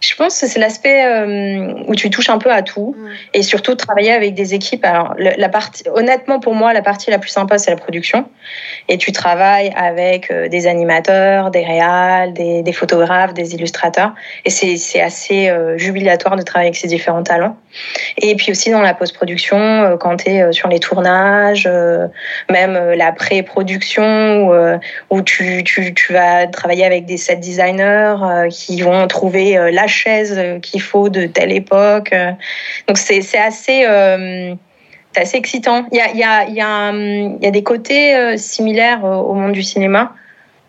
Je 0.00 0.14
pense 0.14 0.40
que 0.40 0.46
c'est 0.46 0.60
l'aspect 0.60 1.04
euh, 1.04 1.74
où 1.88 1.94
tu 1.96 2.08
touches 2.08 2.30
un 2.30 2.38
peu 2.38 2.52
à 2.52 2.62
tout 2.62 2.94
et 3.34 3.42
surtout 3.42 3.74
travailler 3.74 4.12
avec 4.12 4.34
des 4.34 4.54
équipes. 4.54 4.84
Alors 4.84 5.14
le- 5.18 5.32
la 5.36 5.48
partie, 5.48 5.82
honnêtement 5.92 6.38
pour 6.38 6.54
moi, 6.54 6.72
la 6.72 6.82
partie 6.82 7.10
la 7.10 7.18
plus 7.18 7.30
sympa 7.30 7.58
c'est 7.58 7.72
la 7.72 7.76
production 7.76 8.24
et 8.88 8.96
tu 8.96 9.10
travailles 9.10 9.72
avec 9.76 10.30
euh, 10.30 10.46
des 10.48 10.68
animateurs, 10.68 11.50
des 11.50 11.64
réals, 11.64 12.32
des, 12.32 12.62
des 12.62 12.72
photographes, 12.72 13.34
des 13.34 13.56
illustrateurs 13.56 14.14
et 14.44 14.50
c'est 14.50 15.00
assez 15.00 15.48
euh, 15.48 15.76
jubilatoire 15.76 16.36
de 16.36 16.42
travailler 16.42 16.68
avec 16.68 16.76
ces 16.76 16.86
différents 16.86 17.24
talents. 17.24 17.56
Et 18.18 18.36
puis 18.36 18.52
aussi 18.52 18.70
dans 18.70 18.82
la 18.82 18.94
post-production, 18.94 19.96
quand 19.98 20.18
tu 20.18 20.30
es 20.30 20.52
sur 20.52 20.68
les 20.68 20.78
tournages, 20.78 21.68
même 22.48 22.92
la 22.94 23.10
pré-production, 23.12 24.48
où, 24.48 24.78
où 25.10 25.22
tu, 25.22 25.64
tu, 25.64 25.92
tu 25.94 26.12
vas 26.12 26.46
travailler 26.46 26.84
avec 26.84 27.04
des 27.04 27.16
set 27.16 27.40
designers 27.40 28.14
qui 28.50 28.80
vont 28.82 29.06
trouver 29.08 29.70
la 29.72 29.87
chaise 29.88 30.34
euh, 30.38 30.60
qu'il 30.60 30.80
faut 30.80 31.08
de 31.08 31.26
telle 31.26 31.52
époque. 31.52 32.12
euh. 32.12 32.32
Donc 32.86 32.98
c'est 32.98 33.20
assez... 33.38 33.84
euh, 33.86 34.54
assez 35.16 35.36
excitant. 35.36 35.84
Il 35.90 35.98
y 35.98 36.00
a, 36.00 36.12
y 36.14 36.22
a, 36.22 36.44
y 36.48 37.42
y 37.42 37.46
a 37.46 37.50
des 37.50 37.62
côtés 37.64 38.14
euh, 38.14 38.36
similaires 38.36 39.02
au 39.02 39.34
monde 39.34 39.50
du 39.50 39.64
cinéma 39.64 40.12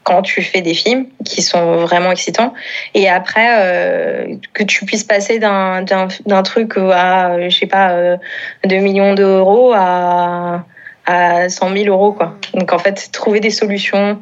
quand 0.04 0.24
tu 0.24 0.42
fais 0.42 0.62
des 0.62 0.74
films 0.74 1.06
qui 1.24 1.44
sont 1.44 1.76
vraiment 1.76 2.12
excitants. 2.12 2.56
Et 2.96 3.08
après, 3.08 4.40
que 4.54 4.64
tu 4.64 4.86
puisses 4.86 5.04
passer 5.04 5.38
d'un 5.38 6.44
truc 6.44 6.78
à, 6.78 7.48
je 7.48 7.56
sais 7.56 7.68
pas, 7.68 7.92
euh, 7.92 8.18
2 8.66 8.78
millions 8.78 9.14
d'euros 9.14 9.72
à, 9.76 10.66
à 11.06 11.50
100 11.50 11.74
000 11.74 11.86
euros. 11.86 12.14
Quoi. 12.14 12.36
Donc 12.56 12.74
en 12.74 12.80
fait, 12.80 13.10
trouver 13.12 13.40
des 13.40 13.52
solutions 13.52 14.20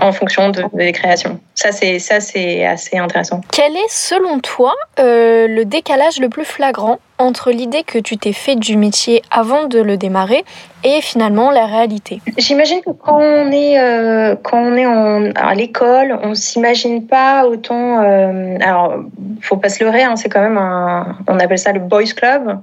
en 0.00 0.12
fonction 0.12 0.50
de, 0.50 0.64
des 0.72 0.92
créations. 0.92 1.38
Ça, 1.54 1.72
c'est 1.72 1.98
ça, 1.98 2.20
c'est 2.20 2.64
assez 2.64 2.98
intéressant. 2.98 3.40
Quel 3.52 3.76
est, 3.76 3.88
selon 3.88 4.40
toi, 4.40 4.74
euh, 4.98 5.46
le 5.48 5.64
décalage 5.64 6.20
le 6.20 6.28
plus 6.28 6.44
flagrant 6.44 6.98
entre 7.18 7.50
l'idée 7.50 7.82
que 7.82 7.98
tu 7.98 8.16
t'es 8.16 8.32
fait 8.32 8.56
du 8.56 8.76
métier 8.76 9.22
avant 9.30 9.66
de 9.66 9.80
le 9.80 9.96
démarrer 9.96 10.44
et 10.84 11.00
finalement 11.00 11.50
la 11.50 11.66
réalité? 11.66 12.20
J'imagine 12.36 12.80
que 12.80 12.90
quand 12.90 13.18
on 13.18 13.50
est 13.50 13.78
euh, 13.78 14.36
quand 14.42 14.58
on 14.58 14.76
est 14.76 14.86
en, 14.86 15.30
à 15.34 15.54
l'école, 15.54 16.18
on 16.22 16.34
s'imagine 16.34 17.06
pas 17.06 17.46
autant. 17.46 18.02
euh, 18.02 18.56
alors, 18.60 18.96
faut 19.40 19.56
pas 19.56 19.68
se 19.68 19.82
leurrer, 19.82 20.02
hein, 20.02 20.16
c'est 20.16 20.28
quand 20.28 20.40
même 20.40 20.58
un. 20.58 21.16
On 21.28 21.38
appelle 21.38 21.58
ça 21.58 21.72
le 21.72 21.80
boys 21.80 22.04
club. 22.16 22.58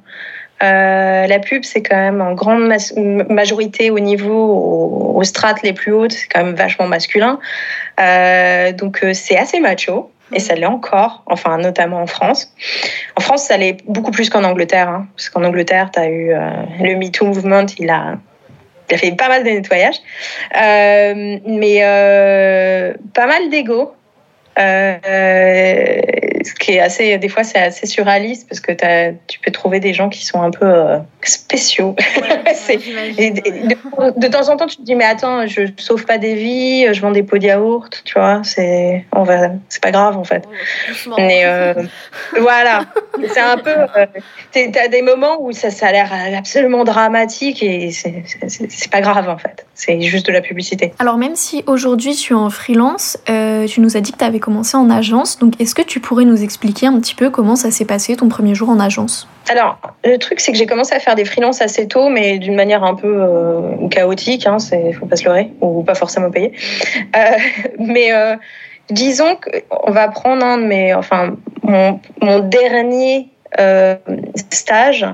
Euh, 0.63 1.27
la 1.27 1.39
pub, 1.39 1.63
c'est 1.63 1.81
quand 1.81 1.97
même 1.97 2.21
en 2.21 2.33
grande 2.33 2.71
majorité 3.29 3.91
au 3.91 3.99
niveau, 3.99 4.33
au- 4.33 5.17
aux 5.17 5.23
strates 5.23 5.61
les 5.63 5.73
plus 5.73 5.91
hautes, 5.91 6.13
c'est 6.13 6.27
quand 6.27 6.43
même 6.43 6.55
vachement 6.55 6.87
masculin. 6.87 7.39
Euh, 7.99 8.71
donc, 8.71 9.03
euh, 9.03 9.13
c'est 9.13 9.37
assez 9.37 9.59
macho. 9.59 10.11
Et 10.33 10.39
ça 10.39 10.55
l'est 10.55 10.65
encore, 10.65 11.21
enfin 11.27 11.59
notamment 11.59 12.01
en 12.01 12.07
France. 12.07 12.51
En 13.15 13.21
France, 13.21 13.43
ça 13.43 13.57
l'est 13.57 13.77
beaucoup 13.87 14.09
plus 14.09 14.31
qu'en 14.31 14.43
Angleterre, 14.43 14.89
hein, 14.89 15.07
parce 15.15 15.29
qu'en 15.29 15.43
Angleterre, 15.43 15.91
tu 15.93 15.99
as 15.99 16.09
eu 16.09 16.33
euh, 16.33 16.49
le 16.81 16.95
MeToo 16.95 17.27
Movement, 17.27 17.67
il 17.77 17.91
a, 17.91 18.15
fait 18.97 19.11
pas 19.11 19.27
mal 19.27 19.43
de 19.43 19.49
nettoyage, 19.51 19.97
mais 20.55 21.79
pas 23.13 23.27
mal 23.27 23.49
d'ego. 23.51 23.93
Ce 26.45 26.53
qui 26.53 26.73
est 26.73 26.79
assez, 26.79 27.17
des 27.17 27.29
fois, 27.29 27.43
c'est 27.43 27.59
assez 27.59 27.85
surréaliste 27.87 28.47
parce 28.47 28.59
que 28.59 28.71
tu 29.27 29.39
peux 29.39 29.51
trouver 29.51 29.79
des 29.79 29.93
gens 29.93 30.09
qui 30.09 30.25
sont 30.25 30.41
un 30.41 30.51
peu 30.51 30.65
euh, 30.65 30.99
spéciaux. 31.27 31.95
Et 33.17 33.31
de, 33.31 33.41
de- 33.41 34.19
de 34.19 34.27
temps 34.27 34.49
en 34.49 34.57
temps, 34.57 34.67
tu 34.67 34.77
te 34.77 34.81
dis 34.81 34.95
mais 34.95 35.05
attends, 35.05 35.45
je 35.47 35.61
sauve 35.77 36.05
pas 36.05 36.17
des 36.17 36.35
vies, 36.35 36.87
je 36.93 37.01
vends 37.01 37.11
des 37.11 37.23
pots 37.23 37.37
de 37.37 37.45
yaourt, 37.45 38.01
tu 38.05 38.13
vois, 38.19 38.41
c'est, 38.43 39.05
on 39.13 39.23
va, 39.23 39.49
c'est 39.69 39.81
pas 39.81 39.91
grave 39.91 40.17
en 40.17 40.23
fait. 40.23 40.43
Mais 41.17 41.41
euh, 41.45 41.73
voilà, 42.39 42.85
c'est 43.33 43.39
un 43.39 43.57
peu. 43.57 43.69
Euh, 43.97 44.05
T'as 44.51 44.87
des 44.87 45.01
moments 45.01 45.41
où 45.41 45.51
ça, 45.51 45.69
ça 45.69 45.87
a 45.87 45.91
l'air 45.91 46.11
absolument 46.37 46.83
dramatique 46.85 47.61
et 47.61 47.91
c'est- 47.91 48.23
c'est 48.47 48.71
c'est 48.71 48.89
pas 48.91 49.01
grave 49.01 49.27
en 49.29 49.37
fait. 49.37 49.65
C'est 49.73 49.99
juste 50.01 50.25
de 50.27 50.31
la 50.31 50.41
publicité. 50.41 50.93
Alors 50.99 51.17
même 51.17 51.35
si 51.35 51.63
aujourd'hui 51.67 52.15
tu 52.15 52.33
es 52.33 52.35
en 52.35 52.49
freelance, 52.49 53.17
euh, 53.29 53.65
tu 53.67 53.81
nous 53.81 53.97
as 53.97 54.01
dit 54.01 54.11
que 54.13 54.17
tu 54.17 54.23
avais 54.23 54.39
commencé 54.39 54.77
en 54.77 54.89
agence, 54.89 55.39
donc 55.39 55.59
est-ce 55.59 55.75
que 55.75 55.81
tu 55.81 55.99
pourrais 55.99 56.23
nous 56.25 56.41
expliquer 56.43 56.87
un 56.87 56.99
petit 56.99 57.15
peu 57.15 57.29
comment 57.29 57.55
ça 57.57 57.69
s'est 57.71 57.85
passé 57.85 58.15
ton 58.15 58.29
premier 58.29 58.55
jour 58.55 58.69
en 58.69 58.79
agence? 58.79 59.27
Alors, 59.49 59.77
le 60.03 60.17
truc, 60.17 60.39
c'est 60.39 60.51
que 60.51 60.57
j'ai 60.57 60.65
commencé 60.65 60.93
à 60.95 60.99
faire 60.99 61.14
des 61.15 61.25
freelances 61.25 61.61
assez 61.61 61.87
tôt, 61.87 62.09
mais 62.09 62.37
d'une 62.37 62.55
manière 62.55 62.83
un 62.83 62.95
peu 62.95 63.21
euh, 63.21 63.87
chaotique, 63.89 64.47
hein, 64.47 64.59
c'est, 64.59 64.93
faut 64.93 65.05
pas 65.05 65.15
se 65.15 65.25
leurrer, 65.25 65.51
ou 65.61 65.83
pas 65.83 65.95
forcément 65.95 66.31
payé. 66.31 66.53
Euh, 67.15 67.19
mais 67.79 68.13
euh, 68.13 68.35
disons 68.89 69.37
qu'on 69.37 69.91
va 69.91 70.07
prendre 70.07 70.45
un 70.45 70.57
de 70.57 70.65
mes, 70.65 70.93
enfin, 70.93 71.35
mon, 71.63 71.99
mon 72.21 72.39
dernier 72.39 73.29
stage, 74.51 75.05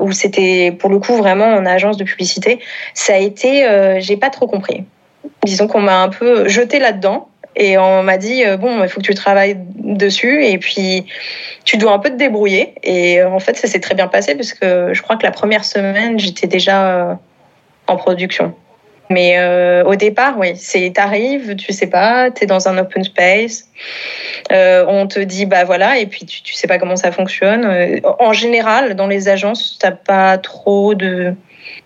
où 0.00 0.12
c'était 0.12 0.72
pour 0.72 0.88
le 0.88 0.98
coup 0.98 1.16
vraiment 1.16 1.46
en 1.46 1.66
agence 1.66 1.96
de 1.98 2.04
publicité, 2.04 2.60
ça 2.94 3.14
a 3.14 3.18
été, 3.18 3.98
j'ai 3.98 4.16
pas 4.16 4.30
trop 4.30 4.46
compris. 4.46 4.84
Disons 5.44 5.66
qu'on 5.66 5.80
m'a 5.80 6.02
un 6.02 6.08
peu 6.08 6.48
jeté 6.48 6.78
là-dedans. 6.78 7.28
Et 7.54 7.76
on 7.76 8.02
m'a 8.02 8.16
dit, 8.16 8.44
euh, 8.44 8.56
bon, 8.56 8.82
il 8.82 8.88
faut 8.88 9.00
que 9.00 9.06
tu 9.06 9.14
travailles 9.14 9.56
dessus 9.76 10.44
et 10.44 10.58
puis 10.58 11.06
tu 11.64 11.76
dois 11.76 11.92
un 11.92 11.98
peu 11.98 12.10
te 12.10 12.16
débrouiller. 12.16 12.74
Et 12.82 13.20
euh, 13.20 13.28
en 13.28 13.40
fait, 13.40 13.56
ça 13.56 13.68
s'est 13.68 13.80
très 13.80 13.94
bien 13.94 14.08
passé 14.08 14.34
parce 14.34 14.54
que 14.54 14.94
je 14.94 15.02
crois 15.02 15.16
que 15.16 15.24
la 15.24 15.32
première 15.32 15.64
semaine, 15.64 16.18
j'étais 16.18 16.46
déjà 16.46 17.10
euh, 17.10 17.14
en 17.86 17.96
production. 17.96 18.54
Mais 19.10 19.38
euh, 19.38 19.84
au 19.84 19.94
départ, 19.94 20.38
oui, 20.38 20.52
c'est 20.56 20.90
t'arrives, 20.94 21.54
tu 21.56 21.72
sais 21.72 21.86
pas, 21.86 22.30
t'es 22.30 22.46
dans 22.46 22.68
un 22.68 22.78
open 22.78 23.04
space, 23.04 23.68
euh, 24.52 24.84
on 24.88 25.06
te 25.06 25.20
dit 25.20 25.44
bah 25.44 25.64
voilà, 25.64 25.98
et 25.98 26.06
puis 26.06 26.24
tu, 26.24 26.42
tu 26.42 26.54
sais 26.54 26.66
pas 26.66 26.78
comment 26.78 26.96
ça 26.96 27.12
fonctionne. 27.12 27.64
Euh, 27.64 28.00
En 28.18 28.32
général, 28.32 28.94
dans 28.94 29.06
les 29.06 29.28
agences, 29.28 29.78
t'as 29.80 29.90
pas 29.90 30.38
trop 30.38 30.94
de, 30.94 31.34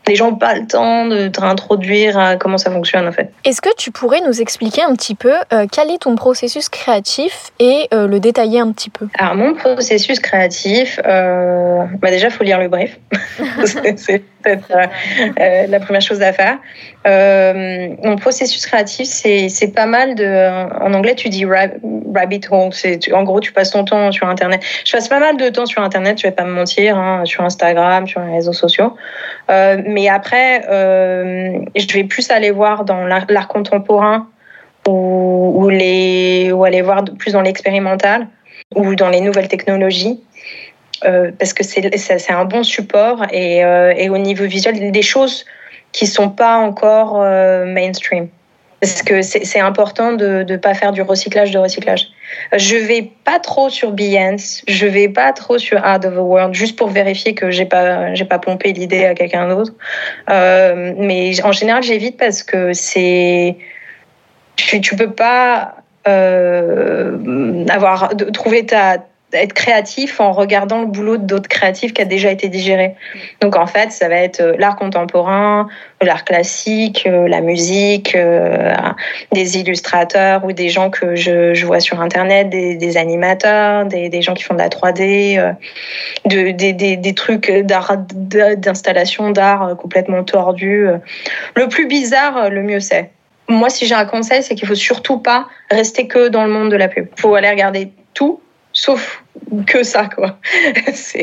les 0.06 0.14
gens 0.14 0.30
n'ont 0.30 0.37
pas 0.37 0.54
le 0.54 0.66
temps 0.66 1.06
de 1.06 1.28
te 1.28 1.40
réintroduire 1.40 2.18
à 2.18 2.37
comment 2.37 2.58
ça 2.58 2.70
fonctionne 2.70 3.06
en 3.08 3.12
fait. 3.12 3.32
Est-ce 3.44 3.61
que 3.61 3.75
tu 3.76 3.90
pourrais 3.90 4.20
nous 4.20 4.40
expliquer 4.40 4.82
un 4.82 4.94
petit 4.94 5.14
peu 5.14 5.32
euh, 5.52 5.66
quel 5.70 5.90
est 5.90 5.99
ton 5.99 6.14
processus 6.14 6.68
créatif 6.68 7.50
et 7.58 7.88
euh, 7.92 8.06
le 8.06 8.20
détailler 8.20 8.61
un 8.61 8.70
petit 8.73 8.90
peu? 8.90 9.08
Alors 9.18 9.35
mon 9.35 9.54
processus 9.54 10.20
créatif, 10.20 11.00
euh, 11.04 11.85
bah 12.00 12.11
déjà 12.11 12.30
faut 12.30 12.44
lire 12.44 12.58
le 12.61 12.68
brief, 12.68 12.99
c'est 13.96 14.23
peut-être 14.46 14.70
euh, 14.70 14.86
euh, 15.40 15.66
la 15.68 15.80
première 15.80 16.02
chose 16.02 16.22
à 16.22 16.32
faire. 16.32 16.58
Euh, 17.06 17.88
mon 18.02 18.16
processus 18.16 18.66
créatif, 18.66 19.06
c'est 19.06 19.74
pas 19.74 19.86
mal 19.86 20.14
de, 20.14 20.82
en 20.82 20.92
anglais 20.94 21.14
tu 21.14 21.28
dis 21.28 21.44
rab- 21.44 21.78
rabbit 22.14 22.40
hole, 22.50 22.70
tu- 23.00 23.12
en 23.12 23.22
gros 23.22 23.40
tu 23.40 23.52
passes 23.52 23.70
ton 23.70 23.84
temps 23.84 24.10
sur 24.12 24.28
internet. 24.28 24.60
Je 24.84 24.92
passe 24.92 25.08
pas 25.08 25.20
mal 25.20 25.36
de 25.36 25.48
temps 25.48 25.66
sur 25.66 25.82
internet, 25.82 26.18
je 26.18 26.26
vais 26.26 26.32
pas 26.32 26.44
me 26.44 26.52
mentir, 26.52 26.96
hein, 26.96 27.24
sur 27.24 27.44
Instagram, 27.44 28.06
sur 28.06 28.20
les 28.20 28.32
réseaux 28.34 28.52
sociaux. 28.52 28.96
Euh, 29.50 29.82
mais 29.86 30.08
après, 30.08 30.62
je 30.66 31.92
vais 31.94 32.04
plus 32.04 32.30
aller 32.30 32.50
voir 32.50 32.84
dans 32.84 33.04
l'art 33.04 33.48
contemporain 33.48 34.28
ou, 34.88 35.52
ou 35.56 35.68
les 35.68 36.50
ou 36.52 36.64
aller 36.64 36.82
voir 36.82 37.04
plus 37.18 37.32
dans 37.32 37.42
l'expérimental 37.42 38.26
ou 38.74 38.94
dans 38.94 39.08
les 39.08 39.20
nouvelles 39.20 39.48
technologies. 39.48 40.20
Euh, 41.04 41.30
parce 41.38 41.52
que 41.52 41.62
c'est 41.62 42.30
un 42.30 42.44
bon 42.44 42.62
support 42.62 43.26
et, 43.30 43.64
euh, 43.64 43.92
et 43.96 44.08
au 44.08 44.18
niveau 44.18 44.44
visuel, 44.44 44.90
des 44.90 45.02
choses 45.02 45.44
qui 45.92 46.06
sont 46.06 46.30
pas 46.30 46.56
encore 46.56 47.18
mainstream. 47.66 48.28
Parce 48.80 49.02
que 49.02 49.22
c'est 49.22 49.60
important 49.60 50.12
de 50.12 50.44
ne 50.46 50.56
pas 50.58 50.74
faire 50.74 50.92
du 50.92 51.00
recyclage 51.00 51.50
de 51.50 51.58
recyclage. 51.58 52.08
Je 52.54 52.76
vais 52.76 53.10
pas 53.24 53.38
trop 53.38 53.70
sur 53.70 53.92
Behance, 53.92 54.62
je 54.68 54.86
vais 54.86 55.08
pas 55.08 55.32
trop 55.32 55.56
sur 55.56 55.82
Art 55.82 56.04
of 56.04 56.14
the 56.14 56.18
World, 56.18 56.54
juste 56.54 56.76
pour 56.76 56.88
vérifier 56.88 57.34
que 57.34 57.50
j'ai 57.50 57.64
pas 57.64 58.12
pas 58.28 58.38
pompé 58.38 58.72
l'idée 58.74 59.06
à 59.06 59.14
quelqu'un 59.14 59.48
d'autre. 59.48 59.72
Euh, 60.28 60.92
mais 60.98 61.42
en 61.42 61.52
général, 61.52 61.82
j'évite 61.82 62.18
parce 62.18 62.42
que 62.42 62.74
c'est 62.74 63.56
tu, 64.56 64.82
tu 64.82 64.94
peux 64.94 65.12
pas 65.12 65.76
euh, 66.06 67.64
avoir 67.70 68.10
trouver 68.34 68.66
ta 68.66 68.98
être 69.40 69.52
créatif 69.52 70.21
en 70.21 70.33
regardant 70.33 70.81
le 70.81 70.87
boulot 70.87 71.16
d'autres 71.16 71.49
créatifs 71.49 71.93
qui 71.93 72.02
a 72.02 72.05
déjà 72.05 72.31
été 72.31 72.49
digéré. 72.49 72.95
Donc 73.40 73.57
en 73.57 73.66
fait, 73.66 73.93
ça 73.93 74.09
va 74.09 74.16
être 74.16 74.40
euh, 74.40 74.55
l'art 74.59 74.76
contemporain, 74.76 75.69
l'art 76.02 76.25
classique, 76.25 77.05
euh, 77.07 77.28
la 77.28 77.40
musique, 77.40 78.14
euh, 78.14 78.73
des 79.33 79.59
illustrateurs 79.59 80.45
ou 80.45 80.52
des 80.52 80.69
gens 80.69 80.90
que 80.90 81.16
je, 81.16 81.64
vois 81.66 81.81
sur 81.81 82.00
Internet, 82.00 82.50
des, 82.50 82.97
animateurs, 82.97 83.87
des, 83.87 84.23
gens 84.23 84.35
qui 84.35 84.45
font 84.45 84.55
de 84.55 84.59
la 84.59 84.69
3D, 84.69 85.55
de, 86.25 86.50
des, 86.50 87.14
trucs 87.14 87.50
d'installation 87.50 89.31
d'art 89.31 89.76
complètement 89.76 90.23
tordus. 90.23 90.87
Le 91.55 91.69
plus 91.69 91.87
bizarre, 91.87 92.50
le 92.50 92.62
mieux 92.62 92.81
c'est. 92.81 93.11
Moi, 93.49 93.71
si 93.71 93.87
j'ai 93.87 93.95
un 93.95 94.07
conseil, 94.07 94.43
c'est 94.43 94.55
qu'il 94.55 94.66
faut 94.66 94.75
surtout 94.75 95.19
pas 95.19 95.47
rester 95.71 96.09
que 96.09 96.28
dans 96.28 96.45
le 96.45 96.50
monde 96.50 96.71
de 96.71 96.76
la 96.76 96.88
pub. 96.88 97.07
Il 97.16 97.21
faut 97.21 97.35
aller 97.35 97.49
regarder 97.49 97.93
tout 98.14 98.40
sauf 98.76 99.25
que 99.66 99.83
ça 99.83 100.06
quoi. 100.06 100.38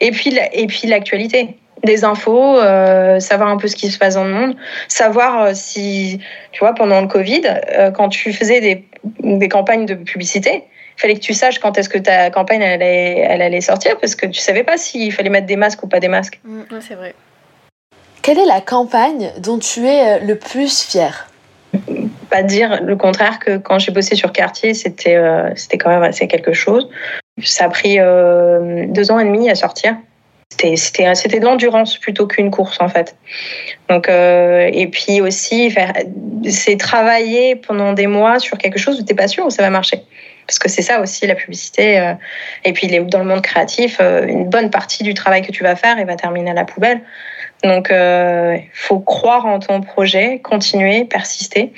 et 0.00 0.10
puis 0.10 0.38
et 0.52 0.66
puis 0.66 0.88
l'actualité, 0.88 1.56
des 1.84 2.04
infos, 2.04 2.58
euh, 2.58 3.20
savoir 3.20 3.48
un 3.48 3.56
peu 3.56 3.68
ce 3.68 3.76
qui 3.76 3.90
se 3.90 3.98
passe 3.98 4.14
dans 4.14 4.24
le 4.24 4.32
monde, 4.32 4.56
savoir 4.88 5.42
euh, 5.42 5.50
si 5.54 6.20
tu 6.52 6.60
vois 6.60 6.74
pendant 6.74 7.00
le 7.00 7.06
Covid, 7.06 7.42
euh, 7.46 7.90
quand 7.90 8.08
tu 8.08 8.32
faisais 8.32 8.60
des, 8.60 8.84
des 9.20 9.48
campagnes 9.48 9.86
de 9.86 9.94
publicité, 9.94 10.64
il 10.96 11.00
fallait 11.00 11.14
que 11.14 11.20
tu 11.20 11.34
saches 11.34 11.60
quand 11.60 11.78
est-ce 11.78 11.88
que 11.88 11.98
ta 11.98 12.30
campagne 12.30 12.62
elle 12.62 12.82
allait, 12.82 13.18
elle 13.28 13.42
allait 13.42 13.60
sortir 13.60 13.96
parce 14.00 14.16
que 14.16 14.26
tu 14.26 14.40
savais 14.40 14.64
pas 14.64 14.76
s'il 14.76 15.12
fallait 15.12 15.30
mettre 15.30 15.46
des 15.46 15.56
masques 15.56 15.82
ou 15.84 15.86
pas 15.86 16.00
des 16.00 16.08
masques. 16.08 16.40
Mmh, 16.44 16.62
c'est 16.80 16.94
vrai. 16.94 17.14
Quelle 18.22 18.38
est 18.38 18.46
la 18.46 18.60
campagne 18.60 19.30
dont 19.38 19.58
tu 19.58 19.86
es 19.86 20.18
le 20.18 20.36
plus 20.36 20.82
fier? 20.82 21.28
Pas 22.30 22.42
dire 22.42 22.82
le 22.82 22.96
contraire 22.96 23.38
que 23.38 23.58
quand 23.58 23.78
j'ai 23.78 23.92
bossé 23.92 24.14
sur 24.14 24.32
Cartier, 24.32 24.74
c'était 24.74 25.16
euh, 25.16 25.50
quand 25.78 25.90
même 25.90 26.02
assez 26.02 26.28
quelque 26.28 26.52
chose. 26.52 26.88
Ça 27.42 27.64
a 27.64 27.68
pris 27.68 27.96
euh, 27.98 28.86
deux 28.88 29.10
ans 29.10 29.18
et 29.18 29.24
demi 29.24 29.50
à 29.50 29.54
sortir. 29.54 29.96
C'était 30.50 31.38
de 31.38 31.44
l'endurance 31.44 31.98
plutôt 31.98 32.26
qu'une 32.26 32.50
course 32.50 32.78
en 32.80 32.88
fait. 32.88 33.14
Donc 33.88 34.08
euh, 34.08 34.68
et 34.72 34.88
puis 34.88 35.20
aussi 35.20 35.72
c'est 36.48 36.76
travailler 36.78 37.54
pendant 37.54 37.92
des 37.92 38.06
mois 38.06 38.38
sur 38.38 38.58
quelque 38.58 38.78
chose 38.78 38.98
où 38.98 39.04
t'es 39.04 39.14
pas 39.14 39.28
sûr 39.28 39.46
où 39.46 39.50
ça 39.50 39.62
va 39.62 39.70
marcher. 39.70 40.02
Parce 40.46 40.58
que 40.58 40.68
c'est 40.68 40.82
ça 40.82 41.00
aussi 41.00 41.26
la 41.26 41.34
publicité. 41.34 42.14
et 42.64 42.72
puis 42.72 42.88
dans 42.88 43.18
le 43.18 43.26
monde 43.26 43.42
créatif, 43.42 44.00
une 44.00 44.48
bonne 44.48 44.70
partie 44.70 45.02
du 45.02 45.12
travail 45.12 45.42
que 45.42 45.52
tu 45.52 45.62
vas 45.62 45.76
faire, 45.76 45.98
il 45.98 46.06
va 46.06 46.16
terminer 46.16 46.50
à 46.52 46.54
la 46.54 46.64
poubelle. 46.64 47.02
Donc, 47.64 47.88
il 47.90 48.62
faut 48.72 49.00
croire 49.00 49.46
en 49.46 49.58
ton 49.58 49.80
projet, 49.80 50.40
continuer, 50.40 51.04
persister. 51.04 51.72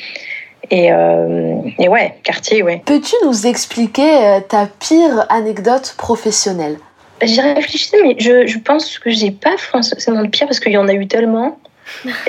Et, 0.71 0.93
euh, 0.93 1.57
et 1.79 1.89
ouais, 1.89 2.15
quartier, 2.23 2.63
ouais. 2.63 2.83
Peux-tu 2.85 3.15
nous 3.25 3.47
expliquer 3.47 4.17
euh, 4.17 4.41
ta 4.41 4.67
pire 4.67 5.27
anecdote 5.29 5.95
professionnelle? 5.99 6.79
J'ai 7.23 7.41
réfléchi, 7.41 7.91
mais 8.03 8.15
je, 8.19 8.47
je 8.47 8.59
pense 8.59 8.99
que 8.99 9.11
j'ai 9.11 9.33
pas 9.33 9.57
forcément 9.59 10.23
de 10.23 10.29
pire 10.29 10.47
parce 10.47 10.61
qu'il 10.61 10.73
y 10.73 10.79
en 10.79 10.89
a 10.89 10.95
eu 10.95 11.07
tellement. 11.07 11.59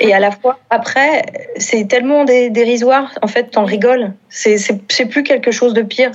Et 0.00 0.12
à 0.12 0.18
la 0.18 0.32
fois, 0.32 0.58
après, 0.70 1.22
c'est 1.56 1.86
tellement 1.86 2.24
dérisoire, 2.24 3.12
en 3.22 3.28
fait, 3.28 3.52
t'en 3.52 3.64
rigoles. 3.64 4.12
C'est 4.28 4.58
plus 5.08 5.22
quelque 5.22 5.52
chose 5.52 5.72
de 5.72 5.82
pire, 5.82 6.10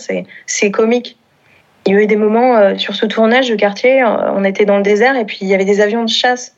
c'est 0.46 0.72
comique. 0.72 1.18
Il 1.86 1.94
y 1.94 1.98
a 1.98 2.02
eu 2.02 2.08
des 2.08 2.18
moments 2.18 2.58
euh, 2.58 2.78
sur 2.78 2.94
ce 2.94 3.06
tournage 3.06 3.48
de 3.48 3.56
quartier, 3.56 4.04
on 4.04 4.44
était 4.44 4.66
dans 4.66 4.76
le 4.76 4.84
désert 4.84 5.16
et 5.16 5.24
puis 5.24 5.38
il 5.40 5.48
y 5.48 5.54
avait 5.54 5.64
des 5.64 5.80
avions 5.80 6.04
de 6.04 6.10
chasse. 6.10 6.57